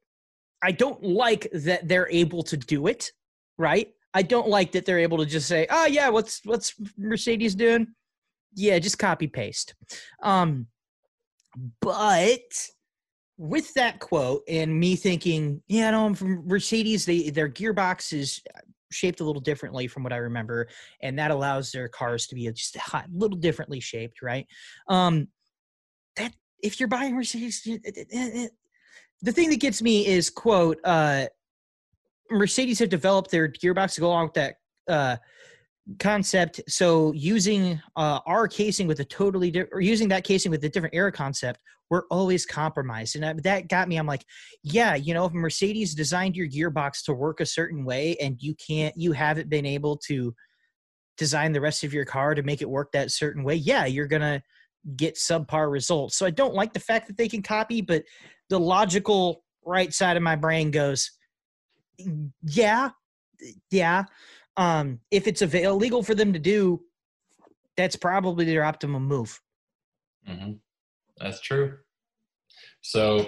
[0.63, 3.11] I don't like that they're able to do it.
[3.57, 3.93] Right?
[4.13, 7.87] I don't like that they're able to just say, "Oh yeah, what's what's Mercedes doing?
[8.55, 9.75] Yeah, just copy paste."
[10.23, 10.67] Um,
[11.81, 12.69] but
[13.37, 17.05] with that quote and me thinking, yeah, no, I'm from Mercedes.
[17.05, 18.41] They their gearbox is
[18.91, 20.67] shaped a little differently from what I remember,
[21.01, 24.47] and that allows their cars to be just a little differently shaped, right?
[24.89, 25.27] Um,
[26.15, 31.25] that if you're buying Mercedes, the thing that gets me is quote uh,
[32.31, 34.55] Mercedes have developed their gearbox to go along with that
[34.87, 35.17] uh,
[35.99, 36.61] concept.
[36.67, 40.69] So using uh, our casing with a totally different, or using that casing with a
[40.69, 43.15] different air concept, we're always compromised.
[43.15, 43.97] And I, that got me.
[43.97, 44.25] I'm like,
[44.63, 48.55] yeah, you know, if Mercedes designed your gearbox to work a certain way, and you
[48.55, 50.33] can't, you haven't been able to
[51.17, 53.55] design the rest of your car to make it work that certain way.
[53.55, 54.41] Yeah, you're gonna
[54.95, 56.17] get subpar results.
[56.17, 58.03] So I don't like the fact that they can copy, but
[58.49, 61.11] the logical right side of my brain goes,
[62.43, 62.89] yeah,
[63.71, 64.03] yeah.
[64.57, 66.81] Um, if it's illegal for them to do,
[67.77, 69.41] that's probably their optimum move.
[70.25, 70.53] hmm
[71.19, 71.77] That's true.
[72.81, 73.25] So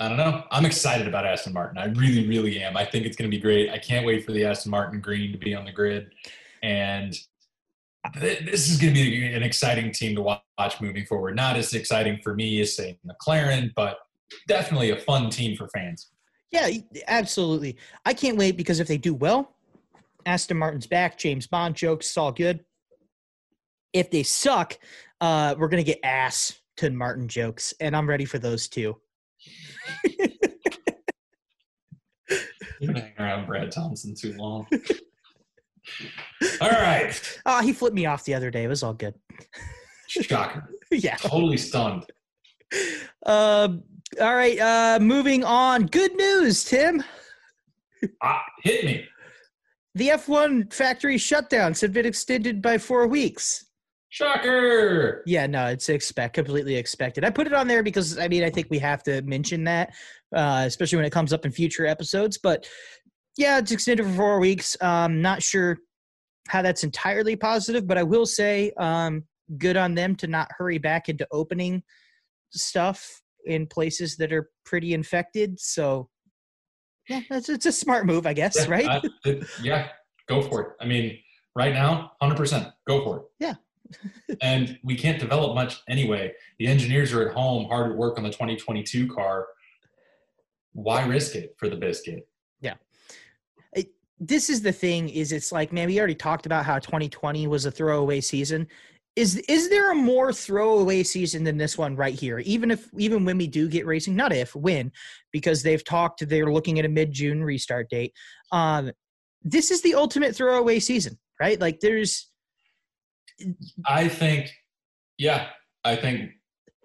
[0.00, 0.44] I don't know.
[0.50, 1.76] I'm excited about Aston Martin.
[1.76, 2.74] I really, really am.
[2.74, 3.70] I think it's going to be great.
[3.70, 6.10] I can't wait for the Aston Martin green to be on the grid.
[6.62, 7.12] And
[8.18, 11.36] th- this is going to be an exciting team to watch moving forward.
[11.36, 13.98] Not as exciting for me as, say, McLaren, but
[14.48, 16.08] definitely a fun team for fans.
[16.50, 16.70] Yeah,
[17.06, 17.76] absolutely.
[18.06, 19.54] I can't wait because if they do well,
[20.26, 22.60] Aston Martin's back, James Bond jokes, it's all good.
[23.92, 24.78] If they suck,
[25.20, 28.96] uh, we're gonna get ass to Martin jokes, and I'm ready for those too.
[32.80, 34.66] You've been hanging around Brad Thompson too long.
[36.62, 37.38] all right.
[37.44, 38.64] Oh, he flipped me off the other day.
[38.64, 39.14] It was all good.
[40.08, 40.70] Shocker.
[40.90, 41.16] yeah.
[41.16, 42.04] Totally stunned.
[43.26, 43.82] Um.
[44.20, 44.58] all right.
[44.58, 45.86] Uh, moving on.
[45.86, 47.02] Good news, Tim.
[48.22, 49.04] Ah, hit me.
[49.94, 53.66] The F1 factory shutdowns have been extended by four weeks.
[54.10, 55.22] Shocker.
[55.24, 57.24] Yeah, no, it's expect completely expected.
[57.24, 59.94] I put it on there because I mean I think we have to mention that,
[60.34, 62.36] uh, especially when it comes up in future episodes.
[62.36, 62.68] But
[63.36, 64.76] yeah, it's extended for four weeks.
[64.80, 65.78] Um, not sure
[66.48, 69.22] how that's entirely positive, but I will say um,
[69.58, 71.84] good on them to not hurry back into opening
[72.50, 75.58] stuff in places that are pretty infected.
[75.60, 76.09] So
[77.10, 78.86] yeah, that's it's a smart move, I guess, Yeah, right?
[78.86, 79.88] I- it- yeah,
[80.28, 80.68] go for it.
[80.80, 81.18] I mean,
[81.56, 82.72] right now, 100%.
[82.86, 83.22] Go for it.
[83.40, 83.54] Yeah.
[84.42, 86.32] and we can't develop much anyway.
[86.60, 89.48] The engineers are at home, hard at work on the 2022 car.
[90.72, 92.28] Why risk it for the biscuit?
[92.60, 92.74] Yeah.
[94.20, 97.64] This is the thing is it's like man we already talked about how 2020 was
[97.64, 98.68] a throwaway season
[99.16, 103.24] is is there a more throwaway season than this one right here even if even
[103.24, 104.90] when we do get racing not if when
[105.32, 108.12] because they've talked they're looking at a mid-june restart date
[108.52, 108.90] um
[109.42, 112.30] this is the ultimate throwaway season right like there's
[113.86, 114.50] I think,
[115.18, 115.48] yeah,
[115.84, 116.32] I think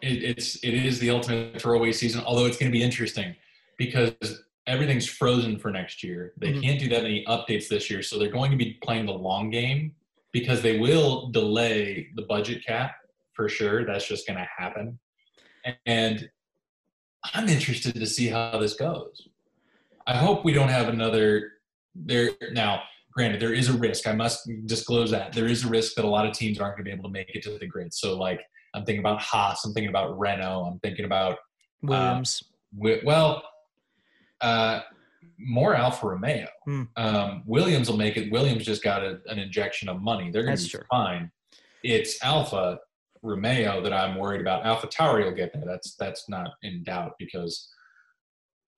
[0.01, 2.23] it, it's it is the ultimate throwaway season.
[2.25, 3.35] Although it's going to be interesting
[3.77, 4.13] because
[4.67, 6.33] everything's frozen for next year.
[6.37, 6.63] They Mhm.
[6.63, 9.49] can't do that many updates this year, so they're going to be playing the long
[9.49, 9.93] game
[10.35, 12.91] because they will delay the budget cap
[13.31, 13.85] for sure.
[13.85, 14.99] That's just going to happen,
[15.85, 16.29] and
[17.33, 19.29] I'm interested to see how this goes.
[20.05, 21.53] I hope we don't have another
[21.95, 22.81] there now
[23.13, 24.05] granted there is a risk.
[24.07, 25.31] I must disclose that.
[25.31, 27.13] There is a risk that a lot of teams aren't going to be able to
[27.13, 27.93] make it to the grid.
[27.93, 28.41] So like
[28.75, 31.37] i'm thinking about haas i'm thinking about renault i'm thinking about
[31.81, 32.43] williams.
[32.77, 33.41] Wi- well
[34.41, 34.81] uh
[35.37, 36.47] more alfa romeo.
[36.65, 36.83] Hmm.
[36.95, 38.31] um williams will make it.
[38.31, 40.31] Williams just got a, an injection of money.
[40.31, 40.83] They're going to be true.
[40.89, 41.31] fine.
[41.83, 42.79] It's alfa
[43.21, 44.65] romeo that i'm worried about.
[44.65, 45.63] Alpha tauri will get there.
[45.65, 47.69] That's that's not in doubt because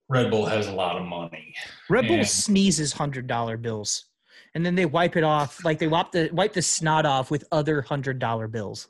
[0.10, 1.54] red bull has a lot of money.
[1.90, 4.06] Red bull And- sneezes hundred dollar bills
[4.56, 7.44] and then they wipe it off like they wipe the wipe the snot off with
[7.52, 8.88] other hundred dollar bills.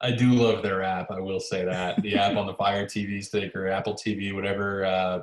[0.00, 1.10] I do love their app.
[1.10, 2.00] I will say that.
[2.02, 5.20] The app on the Fire TV stick or Apple TV, whatever uh,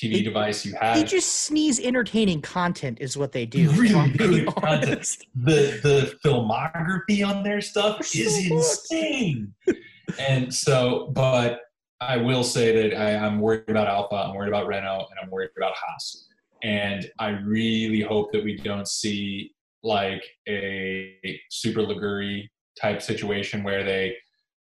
[0.00, 0.96] TV device you have.
[0.96, 5.16] they just sneeze entertaining content is what they do Really good content.
[5.34, 8.52] the the filmography on their stuff So is good.
[8.52, 9.54] insane.
[10.18, 11.60] and so, but
[12.00, 14.16] I will say that I, I'm worried about Alpha.
[14.16, 16.26] I'm worried about Renault, and I'm worried about Haas.
[16.64, 19.52] And I really hope that we don't see
[19.84, 21.16] like a
[21.50, 22.48] Super Aguri
[22.80, 24.16] type situation where they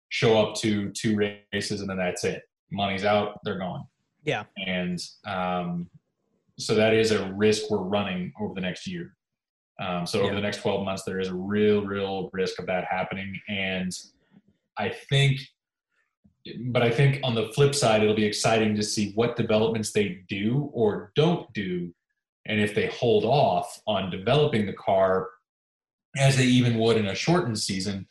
[0.10, 1.16] show up to two
[1.54, 2.42] races and then that's it.
[2.72, 3.86] Money's out, they're gone.
[4.24, 4.44] Yeah.
[4.66, 5.90] And um,
[6.58, 9.16] so that is a risk we're running over the next year.
[9.80, 10.36] Um, so over Yeah.
[10.36, 13.40] the next 12 months, there is a real, real risk of that happening.
[13.50, 13.92] And
[14.78, 15.40] I think,
[16.68, 20.24] but I think on the flip side, it'll be exciting to see what developments they
[20.28, 21.94] do or don't do.
[22.46, 25.30] And if they hold off on developing the car
[26.18, 28.08] as they even would in a shortened season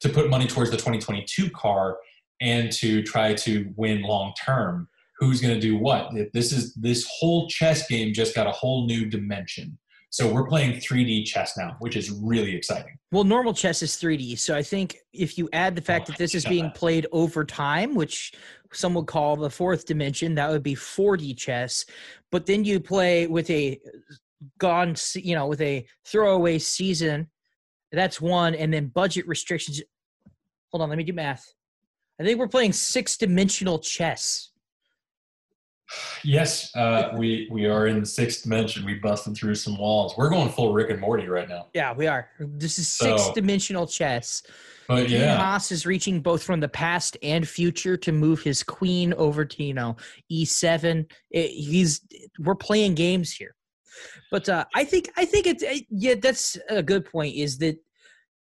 [0.00, 1.98] to put money towards the 2022 car
[2.40, 4.88] and to try to win long term
[5.24, 8.86] who's going to do what this is this whole chess game just got a whole
[8.86, 9.78] new dimension
[10.10, 14.38] so we're playing 3d chess now which is really exciting Well, normal chess is 3D,
[14.38, 16.74] so I think if you add the fact Oh, that this is being up.
[16.74, 18.32] played over time, which
[18.72, 21.84] some would call the fourth dimension, that would be 4D chess.
[22.30, 23.78] But then you play with a
[24.58, 27.28] gone, you know, with a throwaway season.
[27.92, 29.82] That's one, and then budget restrictions.
[30.70, 31.44] Hold on, let me do math.
[32.18, 34.51] I think we're playing six dimensional chess.
[36.24, 38.84] Yes, uh, we we are in the sixth dimension.
[38.84, 40.14] We busted through some walls.
[40.16, 41.68] We're going full Rick and Morty right now.
[41.74, 42.28] Yeah, we are.
[42.38, 44.42] This is six So- dimensional chess.
[44.88, 48.62] But King yeah, Haas is reaching both from the past and future to move his
[48.62, 49.96] queen over to you know
[50.30, 51.10] e7.
[51.30, 52.00] He's
[52.40, 53.54] we're playing games here,
[54.30, 57.36] but uh, I think I think it's uh, yeah that's a good point.
[57.36, 57.76] Is that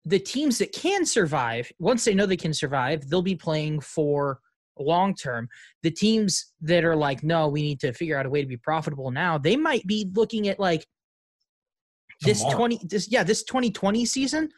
[0.04, 4.40] the teams that can survive once they know they can survive, they'll be playing for
[4.78, 5.48] long term.
[5.82, 8.56] The teams that are like, no, we need to figure out a way to be
[8.56, 9.38] profitable now.
[9.38, 10.86] They might be looking at like
[12.22, 12.56] this Tomorrow.
[12.56, 14.48] 20 this yeah this 2020 season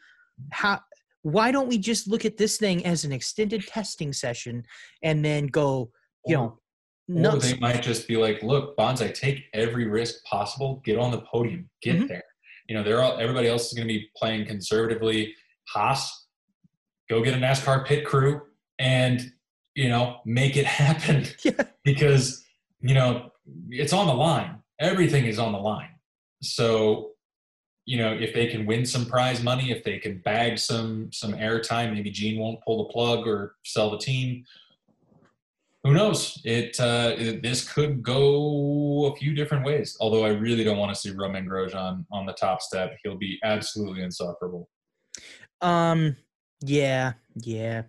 [0.51, 0.79] how
[1.23, 4.63] why don't we just look at this thing as an extended testing session
[5.01, 5.89] and then go
[6.27, 6.59] you know
[7.09, 10.81] Or they might just be like, "Look, Bonsai, take every risk possible.
[10.85, 11.69] Get on the podium.
[11.83, 12.07] Get Mhm.
[12.07, 12.23] there.
[12.67, 13.19] You know, they're all.
[13.19, 15.35] Everybody else is going to be playing conservatively.
[15.69, 16.25] Haas,
[17.07, 18.41] go get a NASCAR pit crew
[18.79, 19.31] and
[19.75, 21.63] you know make it happen Yeah.
[21.83, 22.43] because
[22.81, 23.31] you know
[23.69, 24.59] it's on the line.
[24.79, 25.91] Everything is on the line.
[26.41, 27.11] So
[27.85, 31.33] you know if they can win some prize money, if they can bag some some
[31.33, 34.43] airtime, maybe Gene won't pull the plug or sell the team
[35.83, 36.41] who knows?
[36.43, 39.95] It, uh, it this could go a few different ways.
[39.99, 42.97] Although I really don't want to see Romain Grosjean on the top step.
[43.03, 44.67] He'll be absolutely insufferable.
[45.61, 46.15] um
[46.61, 47.83] yeah yeah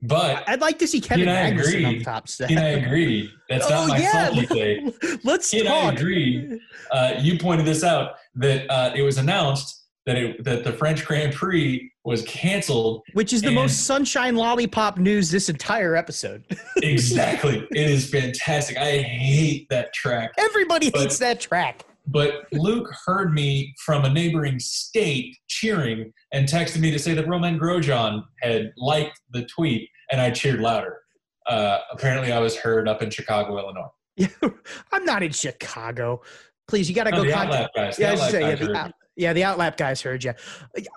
[0.00, 3.30] But i'd like to see kevin magnussen on top step can I agree?
[3.48, 4.94] That's not oh my yeah take.
[5.24, 6.60] let's Can I agree?
[6.90, 11.04] Uh, you pointed this out that uh, it was announced that it, that the French
[11.04, 13.02] Grand Prix was canceled.
[13.12, 16.44] which is the most sunshine lollipop news this entire episode
[16.82, 17.66] Exactly.
[17.70, 18.76] it is fantastic.
[18.78, 20.30] I hate that track.
[20.38, 26.80] everybody hates that track But Luke heard me from a neighboring state cheering and texted
[26.80, 30.98] me to say that Romain Grosjean had liked the tweet, and I cheered louder.
[31.46, 33.88] Uh, apparently, I was heard up in Chicago, Illinois.
[34.92, 36.20] i'm not in chicago
[36.68, 37.96] please you gotta No, go the contact guys.
[37.96, 40.22] The Yeah, I was Outlap gonna say, yeah, the, out, yeah, the Outlap guys heard
[40.22, 40.34] you.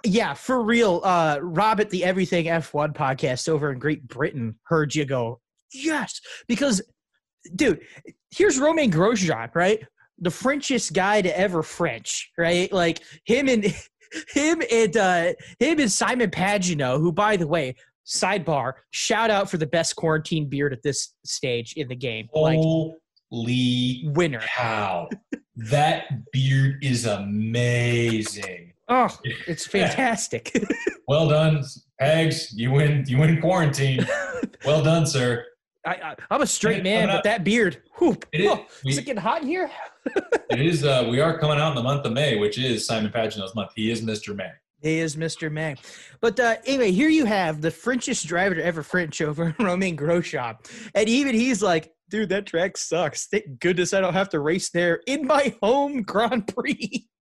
[0.04, 1.02] Yeah, for real.
[1.04, 5.40] Uh, Rob at the Everything F1 podcast over in Great Britain heard you go,
[5.74, 6.82] yes, because,
[7.56, 7.82] dude,
[8.30, 9.84] here's Romain Grosjean, right?
[10.22, 12.72] The Frenchest guy to ever French, right?
[12.72, 13.66] Like him and
[14.34, 19.58] him and uh, him and Simon Pagenaud, who, by the way, sidebar, shout out for
[19.58, 24.40] the best quarantine beard at this stage in the game, like Holy winner.
[24.40, 25.10] cow!
[25.70, 28.74] that beard is amazing.
[28.88, 29.10] Oh,
[29.48, 30.52] it's fantastic.
[31.08, 31.62] Well done,
[32.00, 32.54] Hags.
[32.54, 33.04] You win.
[33.06, 34.08] You win quarantine.
[34.66, 35.44] Well done, sir.
[35.86, 38.92] I, I, I'm a straight Hey, man, but that beard, whoop, It is- oh, we-
[38.92, 39.70] is it getting hot in here?
[40.52, 40.84] It is.
[40.84, 43.72] Uh, we are coming out in the month of May, which is Simon Pagenaud's month.
[43.74, 44.36] He is Mr.
[44.36, 44.50] May.
[44.82, 45.50] He is Mr.
[45.50, 45.76] May.
[46.20, 50.58] But uh, anyway, here you have the Frenchest driver to ever French over Romain Grosjean.
[50.94, 53.28] And even he's like, dude, that track sucks.
[53.28, 57.08] Thank goodness I don't have to race there in my home Grand Prix.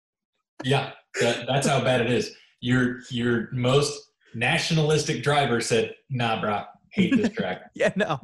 [0.64, 2.31] Yeah, that, that's how bad it is.
[2.61, 4.01] Your your most
[4.35, 6.62] nationalistic driver said, "Nah, bro,
[7.00, 8.20] hate this track." yeah, no.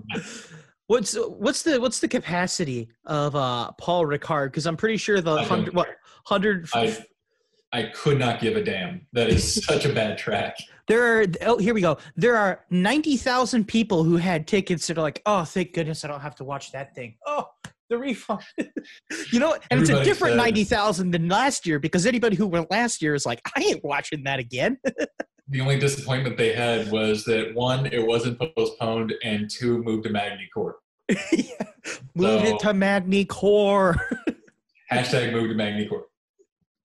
[0.89, 4.47] What's what's the what's the capacity of uh Paul Ricard?
[4.47, 5.89] Because I'm pretty sure the hundred what
[6.27, 6.97] hundred I
[7.73, 9.07] I could not give a damn.
[9.13, 10.57] That is such a bad track.
[10.89, 11.99] There are oh here we go.
[12.17, 16.09] There are ninety thousand people who had tickets that are like, oh thank goodness I
[16.09, 17.17] don't have to watch that thing.
[17.27, 17.47] Oh,
[17.89, 18.43] the refund.
[19.33, 22.47] you know, and it's a different said- ninety thousand than last year because anybody who
[22.47, 24.79] went last year is like, I ain't watching that again.
[25.53, 30.11] The only disappointment they had was that one, it wasn't postponed, and two, moved to
[30.11, 30.77] Magny-Cours.
[32.15, 33.97] Move So- it to Magny-Cours.
[34.91, 36.05] Hashtag move to Magny-Cours.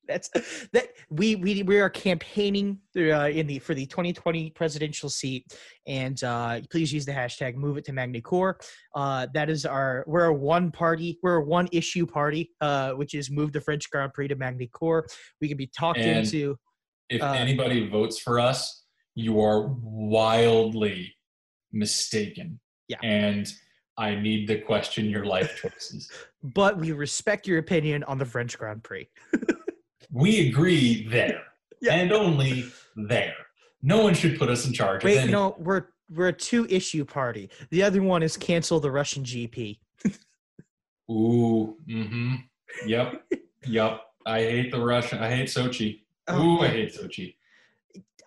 [0.06, 0.30] That's
[0.72, 5.46] that we we we are campaigning uh, in the for the 2020 presidential seat,
[5.86, 8.56] and uh, please use the hashtag Move It to Magny-Cours.
[8.96, 13.14] Uh, that is our we're a one party we're a one issue party, uh, which
[13.16, 15.12] is move the French Grand Prix to Magny-Cours.
[15.42, 16.58] We can be talked And- into.
[17.10, 18.84] If Uh, anybody votes for us,
[19.16, 21.16] you are wildly
[21.72, 22.60] mistaken.
[22.88, 22.98] Yeah.
[23.04, 23.48] And
[23.98, 26.12] I need to question your life choices.
[26.44, 29.10] But we respect your opinion on the French Grand Prix.
[30.12, 31.44] we agree there
[31.82, 31.96] Yeah.
[31.96, 33.36] and only there.
[33.82, 37.04] No one should put us in charge Wait, of no, we're we're a two issue
[37.04, 37.50] party.
[37.70, 39.80] The other one is cancel the Russian GP.
[41.12, 42.36] Ooh, mm-hmm.
[42.86, 43.24] Yep,
[43.66, 44.02] yep.
[44.26, 45.20] I hate the Russian.
[45.20, 46.02] I hate Sochi.
[46.28, 47.36] Oh, Ooh, I hate Sochi.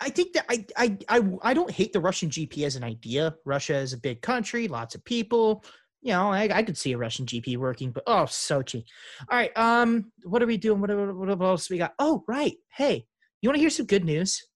[0.00, 3.34] I think that I, I I I don't hate the Russian GP as an idea.
[3.44, 5.62] Russia is a big country, lots of people.
[6.00, 8.84] you know, I, I could see a Russian GP working, but oh, Sochi.
[9.30, 10.80] All right, um, what are we doing?
[10.80, 11.92] What, what, what else we got?
[11.98, 12.54] Oh, right.
[12.74, 13.04] Hey,
[13.42, 14.46] you want to hear some good news?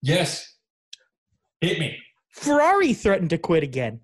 [0.00, 0.56] Yes.
[1.60, 1.98] Hit me.
[2.30, 4.00] Ferrari threatened to quit again.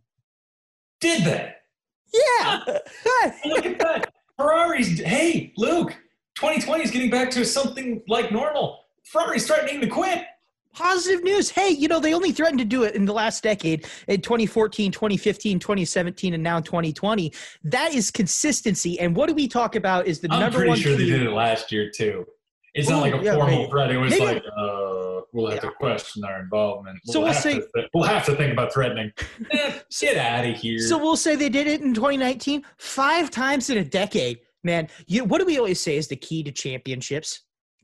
[1.00, 1.52] Did they?
[2.12, 2.64] Yeah.
[3.46, 4.12] Look at that.
[4.36, 5.00] Ferrari's.
[5.00, 5.90] Hey, Luke.
[6.36, 8.84] 2020 is getting back to something like normal.
[9.10, 10.24] Ferrari's threatening to quit.
[10.72, 11.50] Positive news.
[11.50, 14.92] Hey, you know, they only threatened to do it in the last decade in 2014,
[14.92, 17.32] 2015, 2017, and now 2020.
[17.64, 19.00] That is consistency.
[19.00, 21.10] And what do we talk about is the I'm number pretty one sure key.
[21.10, 22.24] they did it last year too.
[22.72, 23.70] It's not like a yeah, formal maybe.
[23.70, 23.90] threat.
[23.90, 25.70] It was Maybe- like, uh, we'll have Yeah.
[25.70, 27.00] to question our involvement.
[27.06, 29.10] So we'll have say- to th- we'll have to think about threatening.
[29.50, 30.78] Eh, get out of here.
[30.78, 34.38] So we'll say they did it in 2019 five times in a decade.
[34.62, 37.40] Man, you, what do we always say is the key to championships?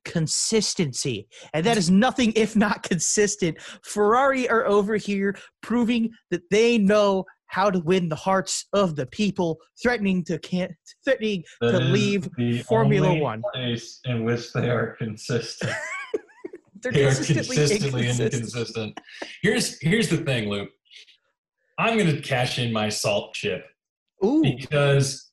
[0.06, 1.26] Consistency.
[1.52, 1.98] And that is mm-hmm.
[1.98, 3.58] nothing if not consistent.
[3.82, 9.06] Ferrari are over here proving that they know how to win the hearts of the
[9.06, 10.72] people, threatening to can't
[11.04, 13.42] threatening That to leave the Formula only One.
[13.52, 15.72] place in which they are consistent.
[16.82, 18.34] They're they are consistently, consistently inconsistent.
[18.34, 19.00] inconsistent.
[19.42, 20.70] Here's here's the thing, Luke.
[21.78, 23.64] I'm going to cash in my salt chip
[24.24, 25.30] Ooh, because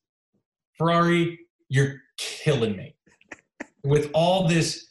[0.78, 2.95] Ferrari, you're killing me
[3.84, 4.88] with all this.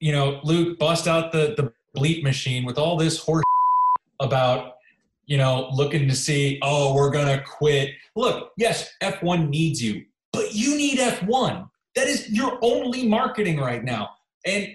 [0.00, 3.42] You know, Luke, bust out the the bleep machine with all this horse
[4.20, 4.74] about
[5.26, 6.58] you know looking to see.
[6.62, 7.90] Oh, we're gonna quit.
[8.16, 11.68] Look, yes, F1 needs you, but you need F1.
[11.96, 14.10] That is your only marketing right now.
[14.46, 14.68] And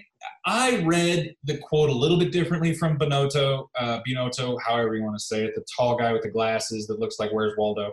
[0.44, 5.16] I read the quote a little bit differently from Bonotto, uh, Binotto, however you want
[5.16, 7.92] to say it, the tall guy with the glasses that looks like Where's Waldo.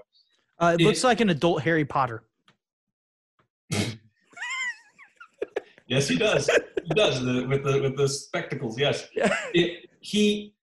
[0.59, 2.24] uh, it it- looks like an adult Harry Potter.
[5.88, 6.50] Yes, he does.
[6.84, 8.80] he does the, with the with the spectacles.
[8.80, 9.36] Yes, Yeah.
[9.54, 10.56] it, he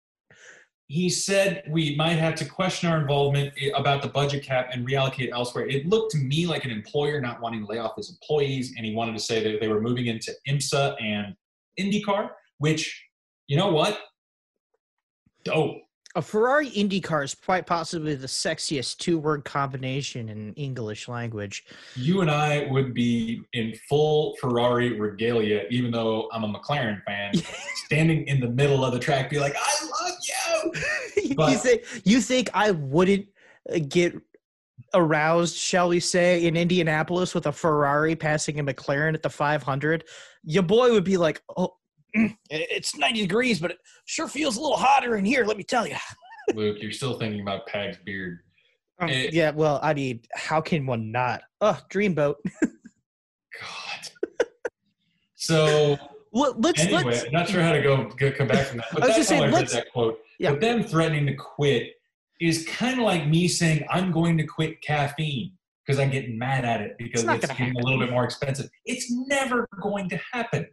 [0.88, 5.30] he said we might have to question our involvement about the budget cap and reallocate
[5.30, 5.66] elsewhere.
[5.68, 8.84] It looked to me like an employer not wanting to lay off his employees, and
[8.84, 11.34] he wanted to say that they were moving into IMSA and
[11.78, 12.30] IndyCar.
[12.58, 13.06] Which
[13.46, 13.98] you know what?
[15.44, 15.76] Dope.
[16.16, 21.64] A Ferrari IndyCar is quite possibly the sexiest two-word combination in English language.
[21.94, 27.32] You and I would be in full Ferrari regalia, even though I'm a McLaren fan,
[27.86, 30.18] standing in the middle of the track, be like, "I love
[31.14, 33.26] you." you But- think you think I wouldn't
[33.72, 34.16] uh, get
[34.92, 40.02] aroused, shall we say, in Indianapolis with a Ferrari passing a McLaren at the 500?
[40.42, 41.76] Your boy would be like, "Oh,
[42.50, 45.44] it's 90 degrees, but it sure feels a little hotter in here.
[45.44, 45.96] Let me tell you."
[46.54, 48.40] Luke, you're still thinking about Pag's beard.
[48.98, 49.30] Um, Eh.
[49.32, 51.42] yeah, well, I mean, how can one not?
[51.60, 52.34] Oh, dreamboat.
[52.62, 54.08] God.
[55.34, 55.96] So
[56.32, 58.86] Well, let's anyway, let's I'm not sure how to go, go come back from that.
[58.92, 60.20] But I was that's just how saying, I let's- that quote.
[60.38, 60.52] Yeah.
[60.52, 61.94] But them threatening to quit
[62.40, 65.52] is kind of like me saying I'm going to quit caffeine
[65.84, 68.70] because I'm getting mad at it because it's, gonna getting a little bit more expensive.
[68.86, 70.66] It's never going to happen.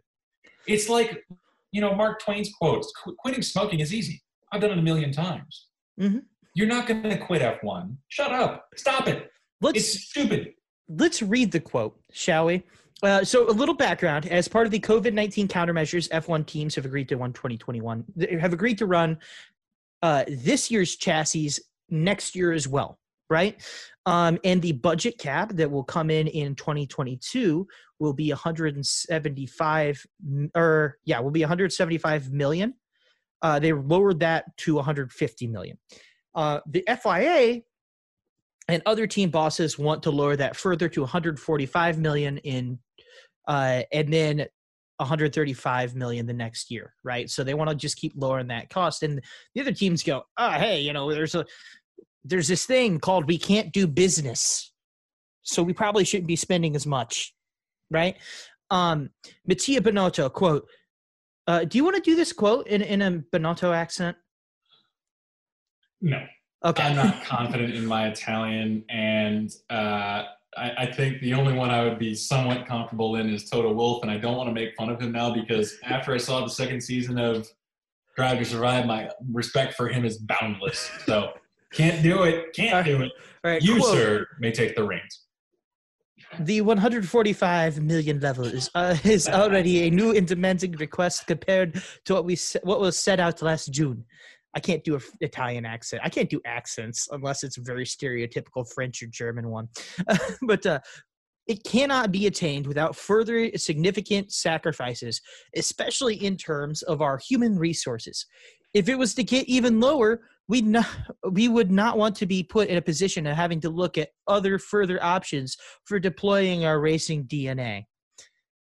[0.68, 1.24] It's like
[1.72, 4.22] you know Mark Twain's quotes: "Qu- "Quitting smoking is easy.
[4.52, 5.66] I've done it a million times."
[6.00, 6.22] Mhm.
[6.54, 7.96] You're not going to quit F1.
[8.08, 8.66] Shut up.
[8.76, 9.30] Stop it.
[9.60, 10.54] let's It's stupid.
[10.88, 12.62] let's read the quote, shall we?
[13.02, 16.74] Uh, so, a little background: as part of the COVID nineteen countermeasures, F one teams
[16.74, 18.04] have agreed to run twenty twenty one.
[18.40, 19.18] Have agreed to run
[20.02, 21.50] uh, this year's chassis
[21.90, 22.98] next year as well,
[23.30, 23.62] right?
[24.06, 27.66] Um, and the budget cap that will come in in 2022
[27.98, 32.74] will be 175 m- or yeah, will be 175 million.
[33.42, 35.78] Uh, they lowered that to 150 million.
[36.34, 37.60] Uh, the FIA
[38.68, 42.78] and other team bosses want to lower that further to 145 million in
[43.46, 44.46] uh, and then
[44.98, 49.04] 135 million the next year right so they want to just keep lowering that cost
[49.04, 49.22] and
[49.54, 51.44] the other teams go oh hey you know there's a
[52.28, 54.72] there's this thing called we can't do business
[55.42, 57.34] so we probably shouldn't be spending as much
[57.90, 58.16] right
[58.70, 59.10] um
[59.46, 60.66] mattia bonotto quote
[61.46, 64.16] uh, do you want to do this quote in, in a bonotto accent
[66.02, 66.22] No.
[66.64, 70.24] okay I'm not confident in my Italian, and uh,
[70.56, 74.02] I, I think the only one I would be somewhat comfortable in is Toto Wolff,
[74.02, 76.50] and I don't want to make fun of him now because after I saw the
[76.50, 77.48] second season of
[78.16, 80.90] Drive to Survive, my respect for him is boundless.
[81.06, 81.32] So
[81.72, 82.52] can't do it.
[82.54, 83.12] Can't do it.
[83.44, 83.94] all right You, quote.
[83.94, 85.24] sir, may take the reins.
[86.40, 92.14] The 145 million level is uh, is already a new and demanding request compared to
[92.14, 94.04] what we what was set out last June.
[94.54, 96.02] I can't do an Italian accent.
[96.04, 99.68] I can't do accents unless it's a very stereotypical French or German one.
[100.42, 100.80] but uh,
[101.46, 105.20] it cannot be attained without further significant sacrifices,
[105.56, 108.26] especially in terms of our human resources.
[108.74, 110.86] If it was to get even lower, we not
[111.30, 114.10] we would not want to be put in a position of having to look at
[114.26, 117.84] other further options for deploying our racing DNA.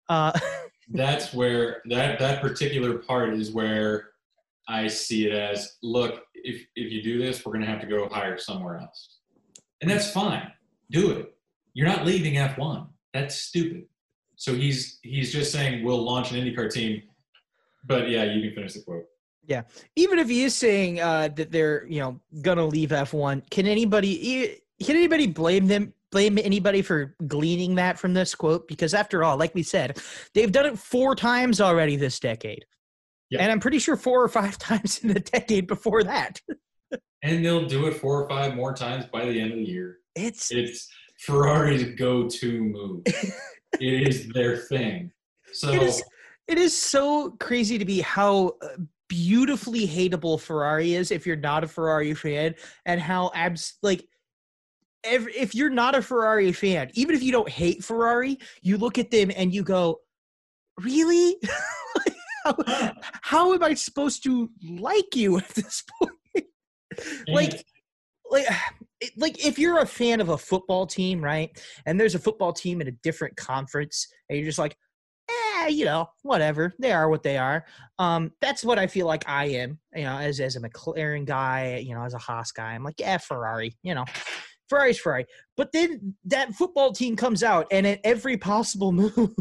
[0.10, 0.38] Uh,
[0.92, 4.10] That's where that that particular part is where
[4.68, 8.10] I see it as look, if if you do this, we're gonna have to go
[8.10, 9.18] hire somewhere else.
[9.82, 10.52] And that's fine.
[10.92, 11.34] Do it.
[11.74, 12.88] You're not leaving F1.
[13.14, 13.86] That's stupid.
[14.36, 17.04] So he's he's just saying we'll launch an IndyCar team.
[17.86, 19.06] But yeah, you can finish the quote.
[19.96, 24.60] Even if he is saying uh, that they're you know gonna leave F1, can anybody
[24.84, 25.94] can anybody blame them?
[26.12, 28.68] Blame anybody for gleaning that from this quote?
[28.68, 30.00] Because after all, like we said,
[30.34, 32.66] they've done it four times already this decade,
[33.30, 33.44] Yeah.
[33.44, 36.42] and I'm pretty sure four or five times in the decade before that.
[37.22, 39.98] And they'll do it four or five more times by the end of the year.
[40.16, 40.88] It's It's
[41.20, 43.02] Ferrari's go-to move.
[43.06, 45.12] it is their thing.
[45.52, 46.02] So it is
[46.48, 48.70] it is so crazy to be how uh,
[49.10, 52.56] beautifully hateable Ferrari is if you're not a Ferrari fan
[52.86, 54.08] and how abs like
[55.04, 58.98] if, if you're not a Ferrari fan even if you don't hate Ferrari you look
[58.98, 60.00] at them and you go
[60.80, 61.38] really?
[62.46, 66.46] How, how am I supposed to like you at this point?
[67.28, 67.66] Like
[68.32, 68.48] like
[69.18, 71.50] like if you're a fan of a football team right
[71.86, 74.78] and there's a football team in a different conference and you're just like
[75.66, 77.66] eh, you know whatever they are what they are
[77.98, 81.82] um that's what i feel like i am you know as as a mclaren guy
[81.86, 84.06] you know as a haas guy i'm like yeah ferrari you know
[84.70, 85.26] Ferrari's Ferrari.
[85.58, 89.34] But then that football team comes out and at every possible move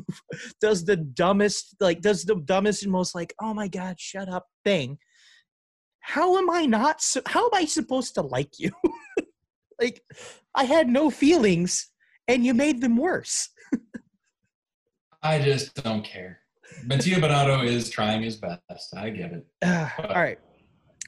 [0.59, 4.47] does the dumbest, like, does the dumbest and most, like, oh my God, shut up
[4.65, 4.97] thing
[6.09, 7.03] how am I not?
[7.03, 8.71] So, how am I supposed to like you?
[9.81, 10.03] like,
[10.55, 11.87] I had no feelings,
[12.27, 13.51] and you made them worse.
[15.23, 16.41] I just don't care.
[16.85, 18.95] Mattia Bonato is trying his best.
[18.97, 19.47] I get it.
[19.63, 20.39] Uh, all right,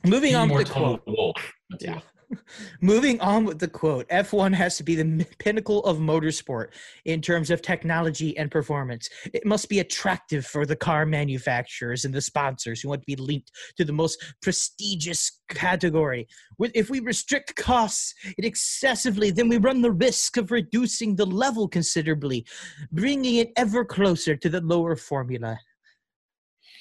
[0.04, 1.02] moving on more with the quote.
[1.06, 2.00] wolf, Yeah.
[2.80, 6.68] Moving on with the quote, F1 has to be the pinnacle of motorsport
[7.04, 9.08] in terms of technology and performance.
[9.32, 13.16] It must be attractive for the car manufacturers and the sponsors who want to be
[13.16, 16.28] linked to the most prestigious category.
[16.60, 22.46] If we restrict costs excessively, then we run the risk of reducing the level considerably,
[22.92, 25.58] bringing it ever closer to the lower formula.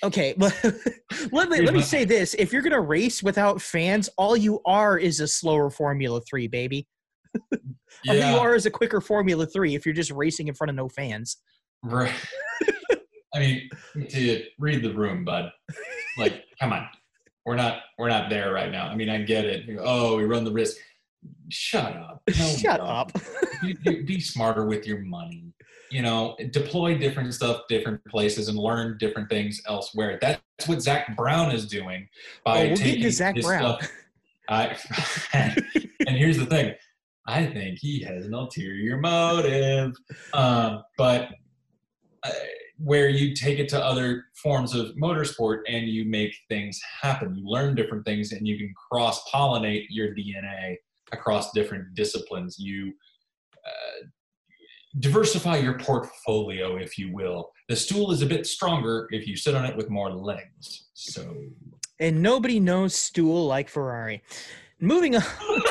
[0.03, 0.55] Okay, but
[1.31, 4.97] let me let me say this: if you're gonna race without fans, all you are
[4.97, 6.87] is a slower Formula Three, baby.
[8.07, 10.75] All you are is a quicker Formula Three if you're just racing in front of
[10.75, 11.37] no fans.
[11.83, 12.13] right.
[13.35, 15.51] I mean, Mattia, read the room, bud.
[16.17, 16.87] Like, come on.
[17.45, 18.87] We're not we're not there right now.
[18.87, 19.69] I mean, I get it.
[19.79, 20.77] Oh, we run the risk.
[21.49, 22.21] Shut up.
[22.39, 22.87] No, Shut don't.
[22.89, 23.11] up.
[23.63, 25.53] You- you- be smarter with your money.
[25.91, 30.19] You know, deploy different stuff, different places, and learn different things elsewhere.
[30.21, 32.07] That's what Zak Brown is doing
[32.45, 33.79] by Oh, we'll taking to Zak his Brown.
[33.79, 33.91] stuff-
[34.49, 34.77] I,
[36.07, 36.73] and here's the thing,
[37.27, 39.93] I think he has an ulterior motive,
[40.33, 41.29] um, but
[42.23, 42.29] uh,
[42.77, 47.47] where you take it to other forms of motorsport and you make things happen, you
[47.47, 50.77] learn different things, and you can cross pollinate your DNA
[51.11, 52.57] across different disciplines.
[52.59, 52.93] You
[53.65, 54.05] uh,
[54.99, 57.51] diversify your portfolio, if you will.
[57.67, 60.87] The stool is a bit stronger if you sit on it with more legs.
[60.93, 61.35] So,
[61.99, 64.23] And nobody knows stool like Ferrari.
[64.79, 65.23] Moving on.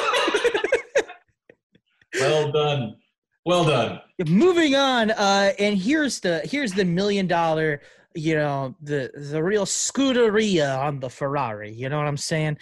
[2.20, 2.96] well done.
[3.44, 4.00] Well done.
[4.26, 7.80] moving on uh and here's the here's the million dollar
[8.14, 12.56] you know the the real scuderia on the ferrari you know what i'm saying?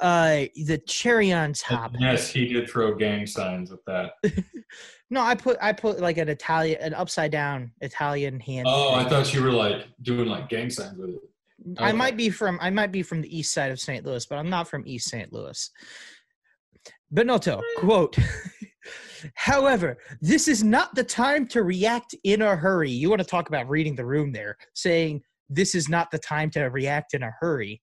[0.00, 1.92] Uh the cherry on top.
[1.98, 4.12] Yes, he did throw gang signs with that.
[5.10, 8.66] no i put i put like an italian an upside down italian hand.
[8.68, 11.20] Oh, I thought you were like doing like gang signs with it.
[11.78, 14.38] i might be from i might be from the east side of st louis but
[14.38, 15.70] i'm not from east st louis.
[17.12, 18.16] Benotto quote
[19.34, 22.90] However, this is not the time to react in a hurry.
[22.90, 26.50] You want to talk about reading the room there, saying this is not the time
[26.50, 27.82] to react in a hurry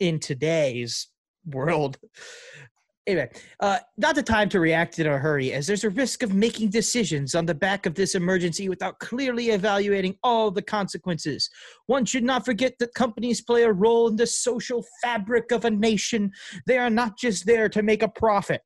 [0.00, 1.08] in today's
[1.46, 1.98] world.
[3.08, 6.34] Anyway, uh, not the time to react in a hurry, as there's a risk of
[6.34, 11.50] making decisions on the back of this emergency without clearly evaluating all the consequences.
[11.86, 15.70] One should not forget that companies play a role in the social fabric of a
[15.70, 16.30] nation.
[16.66, 18.60] They are not just there to make a profit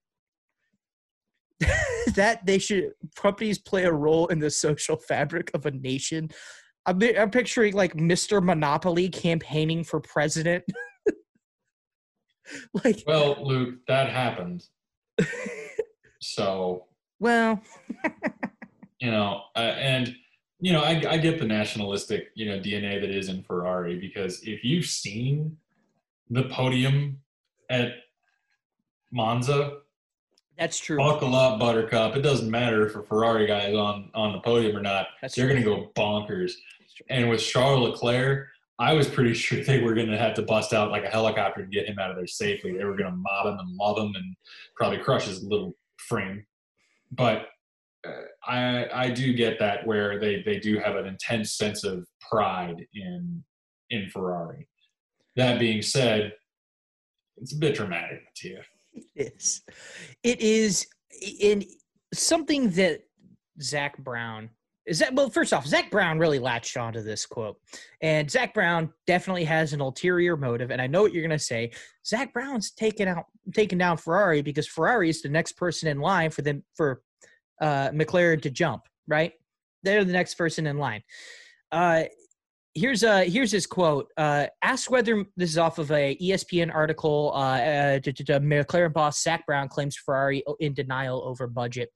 [2.14, 6.30] that they should companies play a role in the social fabric of a nation.
[6.84, 8.42] I'm, I'm picturing like Mr.
[8.42, 10.64] Monopoly campaigning for president.
[12.84, 14.64] like, Well, Luke, that happened.
[16.18, 16.86] So,
[17.20, 17.60] well,
[19.00, 20.16] you know, uh, and,
[20.58, 24.42] you know, I, I get the nationalistic, you know, DNA that is in Ferrari because
[24.42, 25.58] if you've seen
[26.30, 27.18] the podium
[27.70, 27.92] at
[29.12, 29.78] Monza.
[30.58, 30.96] That's true.
[30.96, 32.16] Buckle up, Buttercup.
[32.16, 35.08] It doesn't matter if a Ferrari guy is on on the podium or not.
[35.20, 36.52] That's They're going to go bonkers.
[37.10, 38.48] And with Charles Leclerc,
[38.78, 41.62] I was pretty sure they were going to have to bust out like a helicopter
[41.62, 42.76] to get him out of there safely.
[42.76, 44.36] They were going to mob him and love him and
[44.76, 46.44] probably crush his little frame.
[47.12, 47.48] But
[48.06, 48.12] uh,
[48.46, 52.86] I I do get that where they they do have an intense sense of pride
[52.94, 53.44] in
[53.90, 54.68] in Ferrari.
[55.36, 56.32] That being said,
[57.36, 58.60] it's a bit dramatic you.
[59.14, 59.62] It is.
[60.22, 60.86] It is
[61.40, 61.64] in
[62.12, 63.02] something that
[63.60, 64.50] Zak Brown
[64.86, 67.56] is that well, first off, Zak Brown really latched onto this quote.
[68.02, 70.70] And Zak Brown definitely has an ulterior motive.
[70.70, 71.72] And I know what you're gonna say.
[72.06, 76.30] Zak Brown's taken out taken down Ferrari because Ferrari is the next person in line
[76.30, 77.02] for them for
[77.60, 79.32] uh McLaren to jump, right?
[79.82, 81.02] They're the next person in line.
[81.72, 82.04] Uh
[82.76, 87.32] here's uh here's his quote uh asked whether this is off of a espn article
[87.34, 91.88] uh, uh mclaren boss zak brown claims ferrari in denial over budget.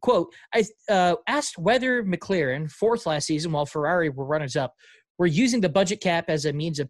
[0.00, 4.74] Quote i uh asked whether mclaren fourth last season while ferrari were runners up
[5.18, 6.88] were using the budget cap as a means of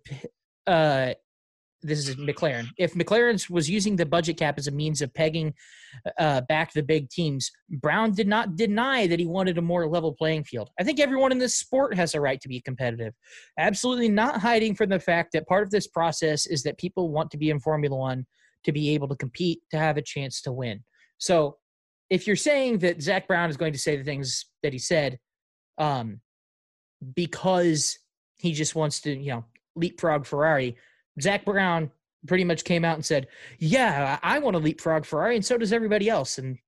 [0.69, 1.13] uh
[1.83, 2.69] this is McLaren.
[2.77, 5.55] If McLaren was using the budget cap as a means of pegging
[6.19, 10.15] uh, back the big teams, Brown did not deny that he wanted a more level
[10.15, 10.71] playing field.
[10.79, 13.15] I think everyone in this sport has a right to be competitive.
[13.59, 17.31] Absolutely not hiding from the fact that part of this process is that people want
[17.31, 18.27] to be in Formula One
[18.65, 20.85] to be able to compete, to have a chance to win.
[21.19, 21.57] So
[22.11, 25.19] if you're saying that Zak Brown is going to say the things that he said
[25.79, 26.21] um,
[27.15, 27.99] because
[28.37, 29.45] he just wants to, you know,
[29.77, 30.77] leapfrog Ferrari,
[31.21, 31.91] Zak Brown
[32.27, 35.73] pretty much came out and said, "Yeah, I want to leapfrog Ferrari, and so does
[35.73, 36.59] everybody else." And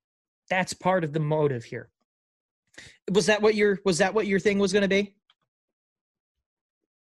[0.48, 1.90] that's part of the motive here.
[3.10, 5.14] Was that what your was that what your thing was going to be?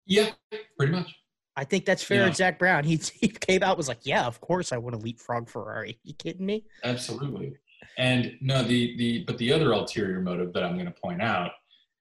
[0.06, 0.32] Yeah,
[0.78, 1.16] pretty much.
[1.56, 2.26] I think that's fair.
[2.26, 2.34] Yeah.
[2.34, 5.50] Zak Brown, he, he came out was like, "Yeah, of course I want to leapfrog
[5.50, 6.66] Ferrari." You kidding me?
[6.84, 7.58] Absolutely.
[7.98, 11.52] And no, the the but the other ulterior motive that I'm going to point out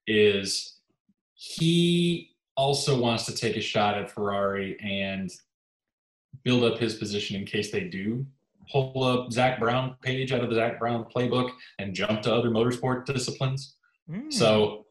[0.07, 0.79] is
[1.33, 5.31] he also wants to take a shot at Ferrari and
[6.43, 8.25] build up his position in case they do
[8.71, 12.49] pull up Zak Brown page out of the Zak Brown playbook and jump to other
[12.49, 13.75] motorsport disciplines.
[14.09, 14.31] Mm.
[14.31, 14.85] So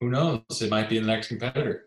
[0.00, 0.42] who knows?
[0.60, 1.86] It might be the next competitor.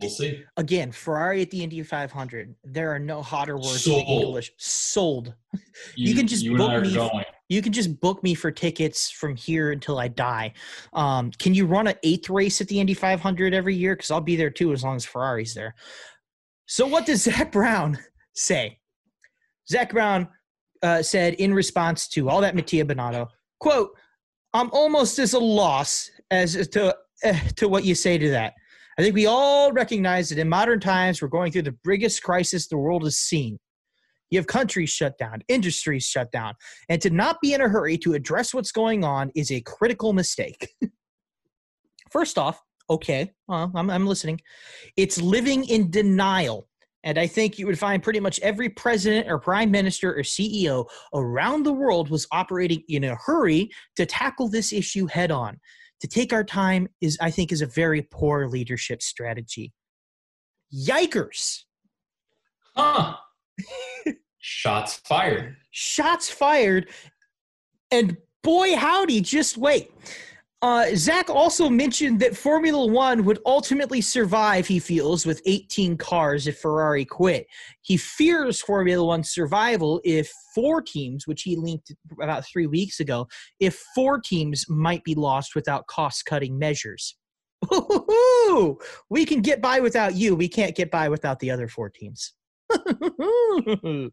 [0.00, 0.44] We'll see.
[0.56, 2.54] again, Ferrari at the Indy 500.
[2.62, 4.08] There are no hotter words in Sold.
[4.08, 4.52] English.
[4.56, 5.34] Sold.
[5.96, 7.24] You can just you book me going.
[7.54, 10.54] You can just book me for tickets from here until I die.
[10.92, 13.94] Um, can you run an eighth race at the Indy 500 every year?
[13.94, 15.76] Because I'll be there too, as long as Ferrari's there.
[16.66, 17.96] So, what does Zak Brown
[18.34, 18.80] say?
[19.70, 20.28] Zak Brown
[20.82, 23.28] uh, said in response to all that Mattia Bonato,
[23.60, 23.90] quote,
[24.52, 28.54] I'm almost as a loss as to, eh, to what you say to that.
[28.98, 32.66] I think we all recognize that in modern times, we're going through the biggest crisis
[32.66, 33.58] the world has seen.
[34.30, 36.54] You have countries shut down, industries shut down,
[36.88, 40.12] and to not be in a hurry to address what's going on is a critical
[40.12, 40.74] mistake.
[42.10, 44.40] First off, okay, well, I'm, I'm listening.
[44.96, 46.68] It's living in denial.
[47.04, 50.86] And I think you would find pretty much every president or prime minister or CEO
[51.12, 55.60] around the world was operating in a hurry to tackle this issue head on.
[56.00, 59.72] To take our time is, I think, is a very poor leadership strategy.
[60.74, 61.60] Yikers.
[62.74, 63.16] Huh.
[64.38, 65.56] Shots fired.
[65.70, 66.90] shots fired.
[67.90, 69.90] And boy, howdy, just wait.
[70.64, 76.46] Uh, Zak also mentioned that Formula One would ultimately survive, he feels, with 18 cars
[76.46, 77.46] if Ferrari quit.
[77.82, 81.92] He fears Formula One's survival if four teams, which he linked
[82.22, 83.28] about three weeks ago,
[83.60, 87.16] if four teams might be lost without cost cutting measures.
[89.10, 90.34] We can get by without you.
[90.34, 92.34] We can't get by without the other four teams.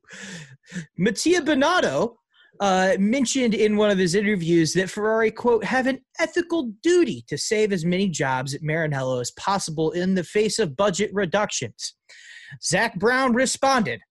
[0.97, 2.15] Mattia Bonato
[2.59, 7.37] uh, mentioned in one of his interviews that Ferrari, quote, have an ethical duty to
[7.37, 11.95] save as many jobs at Maranello as possible in the face of budget reductions.
[12.63, 14.01] Zak Brown responded,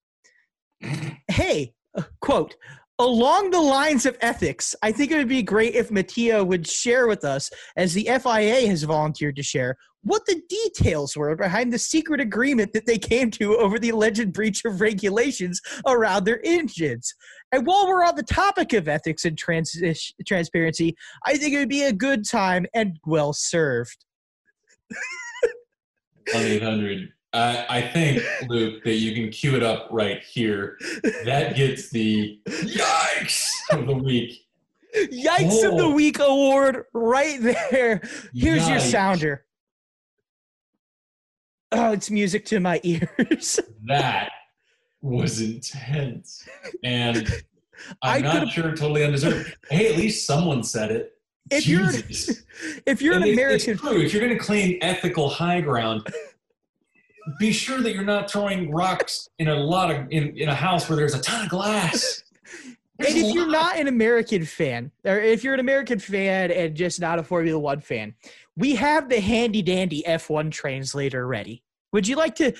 [1.29, 2.55] Hey, uh, quote,
[3.01, 7.07] along the lines of ethics, I think it would be great if Mattia would share
[7.07, 11.79] with us, as the FIA has volunteered to share, what the details were behind the
[11.79, 17.13] secret agreement that they came to over the alleged breach of regulations around their engines.
[17.51, 19.81] And while we're on the topic of ethics and trans-
[20.25, 20.95] transparency,
[21.25, 24.05] I think it would be a good time and well served.
[26.29, 27.09] 1-800.
[27.33, 30.77] I, I think, Luke, that you can cue it up right here.
[31.25, 34.45] That gets the yikes of the week.
[34.95, 35.93] Yikes of the Oh.
[35.93, 38.01] Week award right there.
[38.33, 39.45] Here's your sounder.
[41.71, 43.59] Oh, it's music to my ears.
[43.85, 44.29] That
[45.01, 46.47] was intense,
[46.83, 47.27] and
[48.03, 49.57] I I'm not could've- sure totally undeserved.
[49.71, 51.13] hey, at least someone said it.
[51.49, 51.89] If you're
[52.85, 53.79] if you're an And American.
[53.83, 56.05] If you're going to claim ethical high ground,
[57.39, 60.89] be sure that you're not throwing rocks in a lot of in, in a house
[60.89, 62.23] where there's a ton of glass.
[62.97, 66.75] There's and if you're not an American fan, or if you're an American fan and
[66.75, 68.13] just not a Formula One fan,
[68.55, 71.63] we have the handy dandy F1 translator ready.
[71.93, 72.53] Would you like to?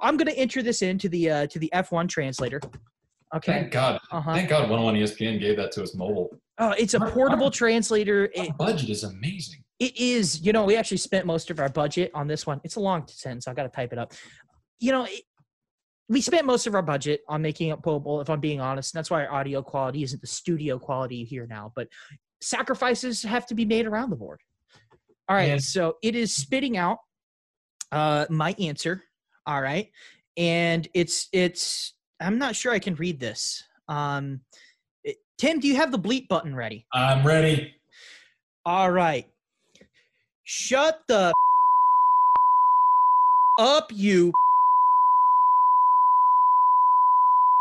[0.00, 2.60] I'm going to enter this into the uh, to the F1 translator.
[3.34, 3.52] Okay.
[3.52, 3.98] Thank God.
[4.12, 4.32] Uh-huh.
[4.32, 6.30] Thank God 101 ESPN gave that to us mobile.
[6.58, 8.30] Oh, it's a portable our- translator.
[8.38, 9.63] Our budget is amazing.
[9.78, 10.44] It is.
[10.44, 12.60] You know, we actually spent most of our budget on this one.
[12.64, 13.48] It's a long sentence.
[13.48, 14.12] I got to type it up.
[14.80, 15.04] You know.
[15.04, 15.22] It,
[16.10, 18.94] we spent most of our budget on making it portable, if I'm being honest.
[18.94, 21.72] And that's why our audio quality isn't the studio quality here now.
[21.74, 21.88] But
[22.42, 24.40] sacrifices have to be made around the board.
[25.30, 26.98] All right, And- so it is spitting out
[27.90, 29.02] uh, my answer.
[29.46, 29.88] All right,
[30.36, 31.94] and it's it's.
[32.20, 33.62] I'm not sure I can read this.
[33.88, 34.40] Um,
[35.04, 36.86] it- Tim, do you have the bleep button ready?
[36.92, 37.74] I'm ready.
[38.66, 39.26] All right.
[40.44, 41.32] Shut the
[43.58, 44.32] up, you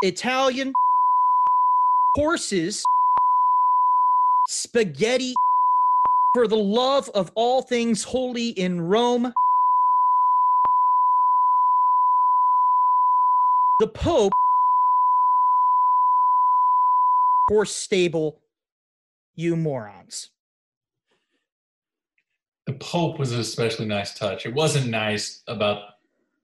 [0.02, 0.74] Italian
[2.14, 2.84] horses,
[4.50, 5.34] spaghetti
[6.34, 9.34] for the love of all things holy in Rome.
[13.80, 14.34] The Pope,
[17.50, 18.42] horse stable,
[19.38, 20.33] you morons.
[22.84, 24.46] Pope was an especially nice touch.
[24.46, 25.84] It wasn't nice about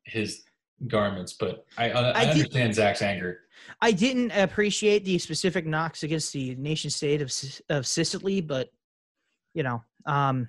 [0.03, 0.43] his
[0.87, 3.41] garments, but I, I, I understand Zak's anger.
[3.81, 7.33] I didn't appreciate the specific knocks against the nation state of
[7.69, 8.69] of Sicily, but
[9.53, 10.47] you know, um,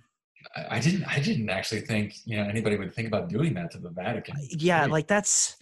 [0.56, 1.04] I, I didn't.
[1.04, 4.36] I didn't actually think you know anybody would think about doing that to the Vatican.
[4.50, 5.56] yeah, like that's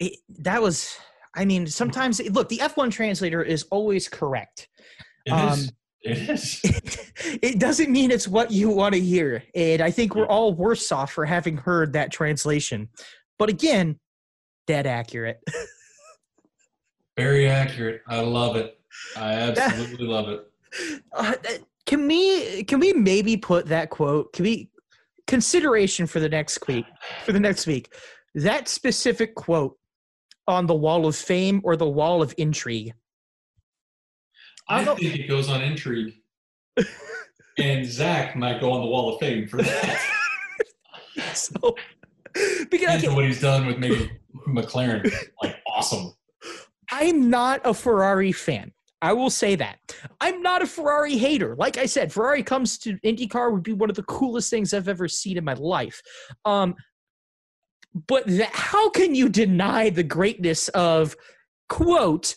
[0.00, 0.96] it, that was.
[1.36, 4.68] I mean, sometimes look, the F one translator is always correct.
[5.26, 5.72] It um, is.
[6.04, 6.60] It is.
[7.42, 10.92] it doesn't mean it's what you want to hear, and I think we're all worse
[10.92, 12.88] off for having heard that translation.
[13.38, 13.98] But again,
[14.66, 15.40] dead accurate.
[17.16, 18.02] Very accurate.
[18.06, 18.78] I love it.
[19.16, 20.46] I absolutely love it.
[21.12, 21.34] Uh,
[21.86, 24.32] can we can we maybe put that quote?
[24.32, 24.68] Can we
[25.28, 26.84] consideration for the next week?
[27.24, 27.94] For the next week,
[28.34, 29.78] that specific quote
[30.48, 32.92] on the wall of fame or the wall of intrigue.
[34.68, 36.14] I think it goes on intrigue,
[37.58, 40.00] and Zak might go on the Wall of Fame for that.
[41.34, 41.74] So,
[42.70, 44.10] because okay, what he's done with making
[44.48, 45.12] McLaren
[45.42, 46.12] like awesome.
[46.90, 48.72] I'm not a Ferrari fan.
[49.02, 49.78] I will say that.
[50.20, 51.54] I'm not a Ferrari hater.
[51.56, 54.88] Like I said, Ferrari comes to IndyCar would be one of the coolest things I've
[54.88, 56.00] ever seen in my life.
[56.44, 56.74] Um,
[58.06, 61.16] but that, how can you deny the greatness of
[61.68, 62.36] quote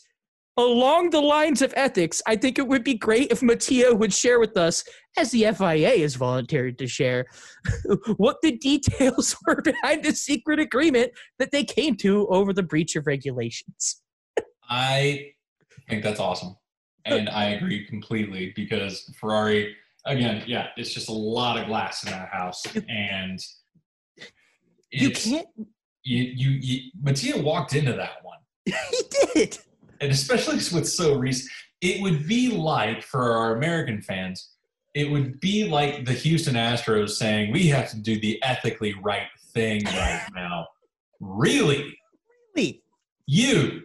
[0.58, 2.22] along the lines of ethics?
[2.28, 4.84] I think it would be great if Mattia would share with us,
[5.18, 7.26] as the FIA is volunteered to share,
[8.18, 12.96] what the details were behind the secret agreement that they came to over the breach
[12.96, 14.02] of regulations.
[14.70, 15.34] I
[15.90, 16.56] think that's awesome.
[17.06, 22.12] And I agree completely because Ferrari, again, yeah, it's just a lot of glass in
[22.12, 22.64] that house.
[22.90, 23.40] And
[24.92, 25.48] You can't.
[26.04, 28.38] You, you, you, Mattia walked into that one.
[28.92, 29.02] He
[29.34, 29.58] did.
[30.02, 34.52] And especially with so recent, it would be like for our American fans,
[34.96, 39.28] it would be like the Houston Astros saying, we have to do the ethically right
[39.54, 40.66] thing right now.
[41.20, 41.98] Really?
[42.56, 42.82] Really.
[43.28, 43.84] You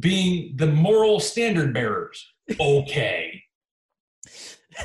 [0.00, 2.24] being the moral standard bearers.
[2.60, 3.42] Okay.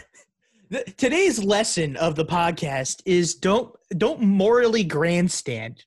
[0.72, 5.84] The- Today's lesson of the podcast is don't don't morally grandstand.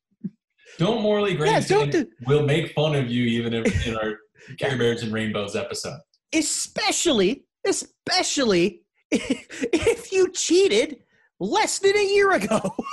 [0.79, 1.71] Don't morally grandstand.
[1.95, 4.19] Yeah, don't do- We'll make fun of you even if in our
[4.59, 5.99] Care Bears and Rainbows episode.
[6.35, 10.99] Especially, especially if you cheated
[11.41, 12.61] less than a year ago.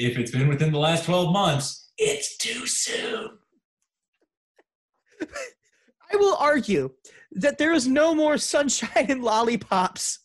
[0.00, 3.30] If it's been within the last 12 months, it's too soon.
[5.20, 6.90] I will argue
[7.32, 10.20] that there is no more sunshine and lollipops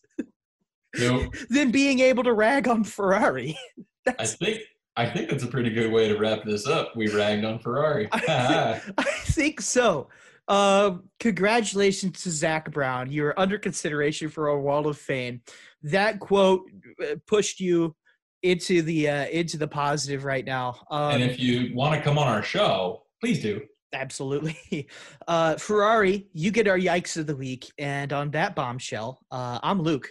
[0.95, 1.34] Nope.
[1.49, 3.57] than being able to rag on Ferrari.
[4.20, 4.59] I think
[4.96, 6.96] I think that's a pretty good way to wrap this up.
[6.96, 8.08] We ragged on Ferrari.
[8.12, 8.80] I
[9.26, 10.10] think so.
[10.48, 13.12] Uh, congratulations to Zak Brown.
[13.12, 15.41] You're under consideration for a Wall of Fame.
[15.82, 16.70] That quote
[17.02, 17.96] uh, pushed you
[18.44, 20.76] into the uh, into the positive right now.
[20.91, 23.62] Um, and if you want to come on our show, please do.
[23.94, 24.88] absolutely,
[25.28, 27.72] uh, Ferrari, you get our yikes of the week.
[27.80, 30.10] And on that bombshell, uh, I'm Luke,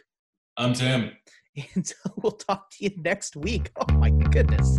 [0.57, 1.13] I'm Tim.
[1.75, 3.71] and so we'll talk to you next week.
[3.77, 4.79] Oh my goodness.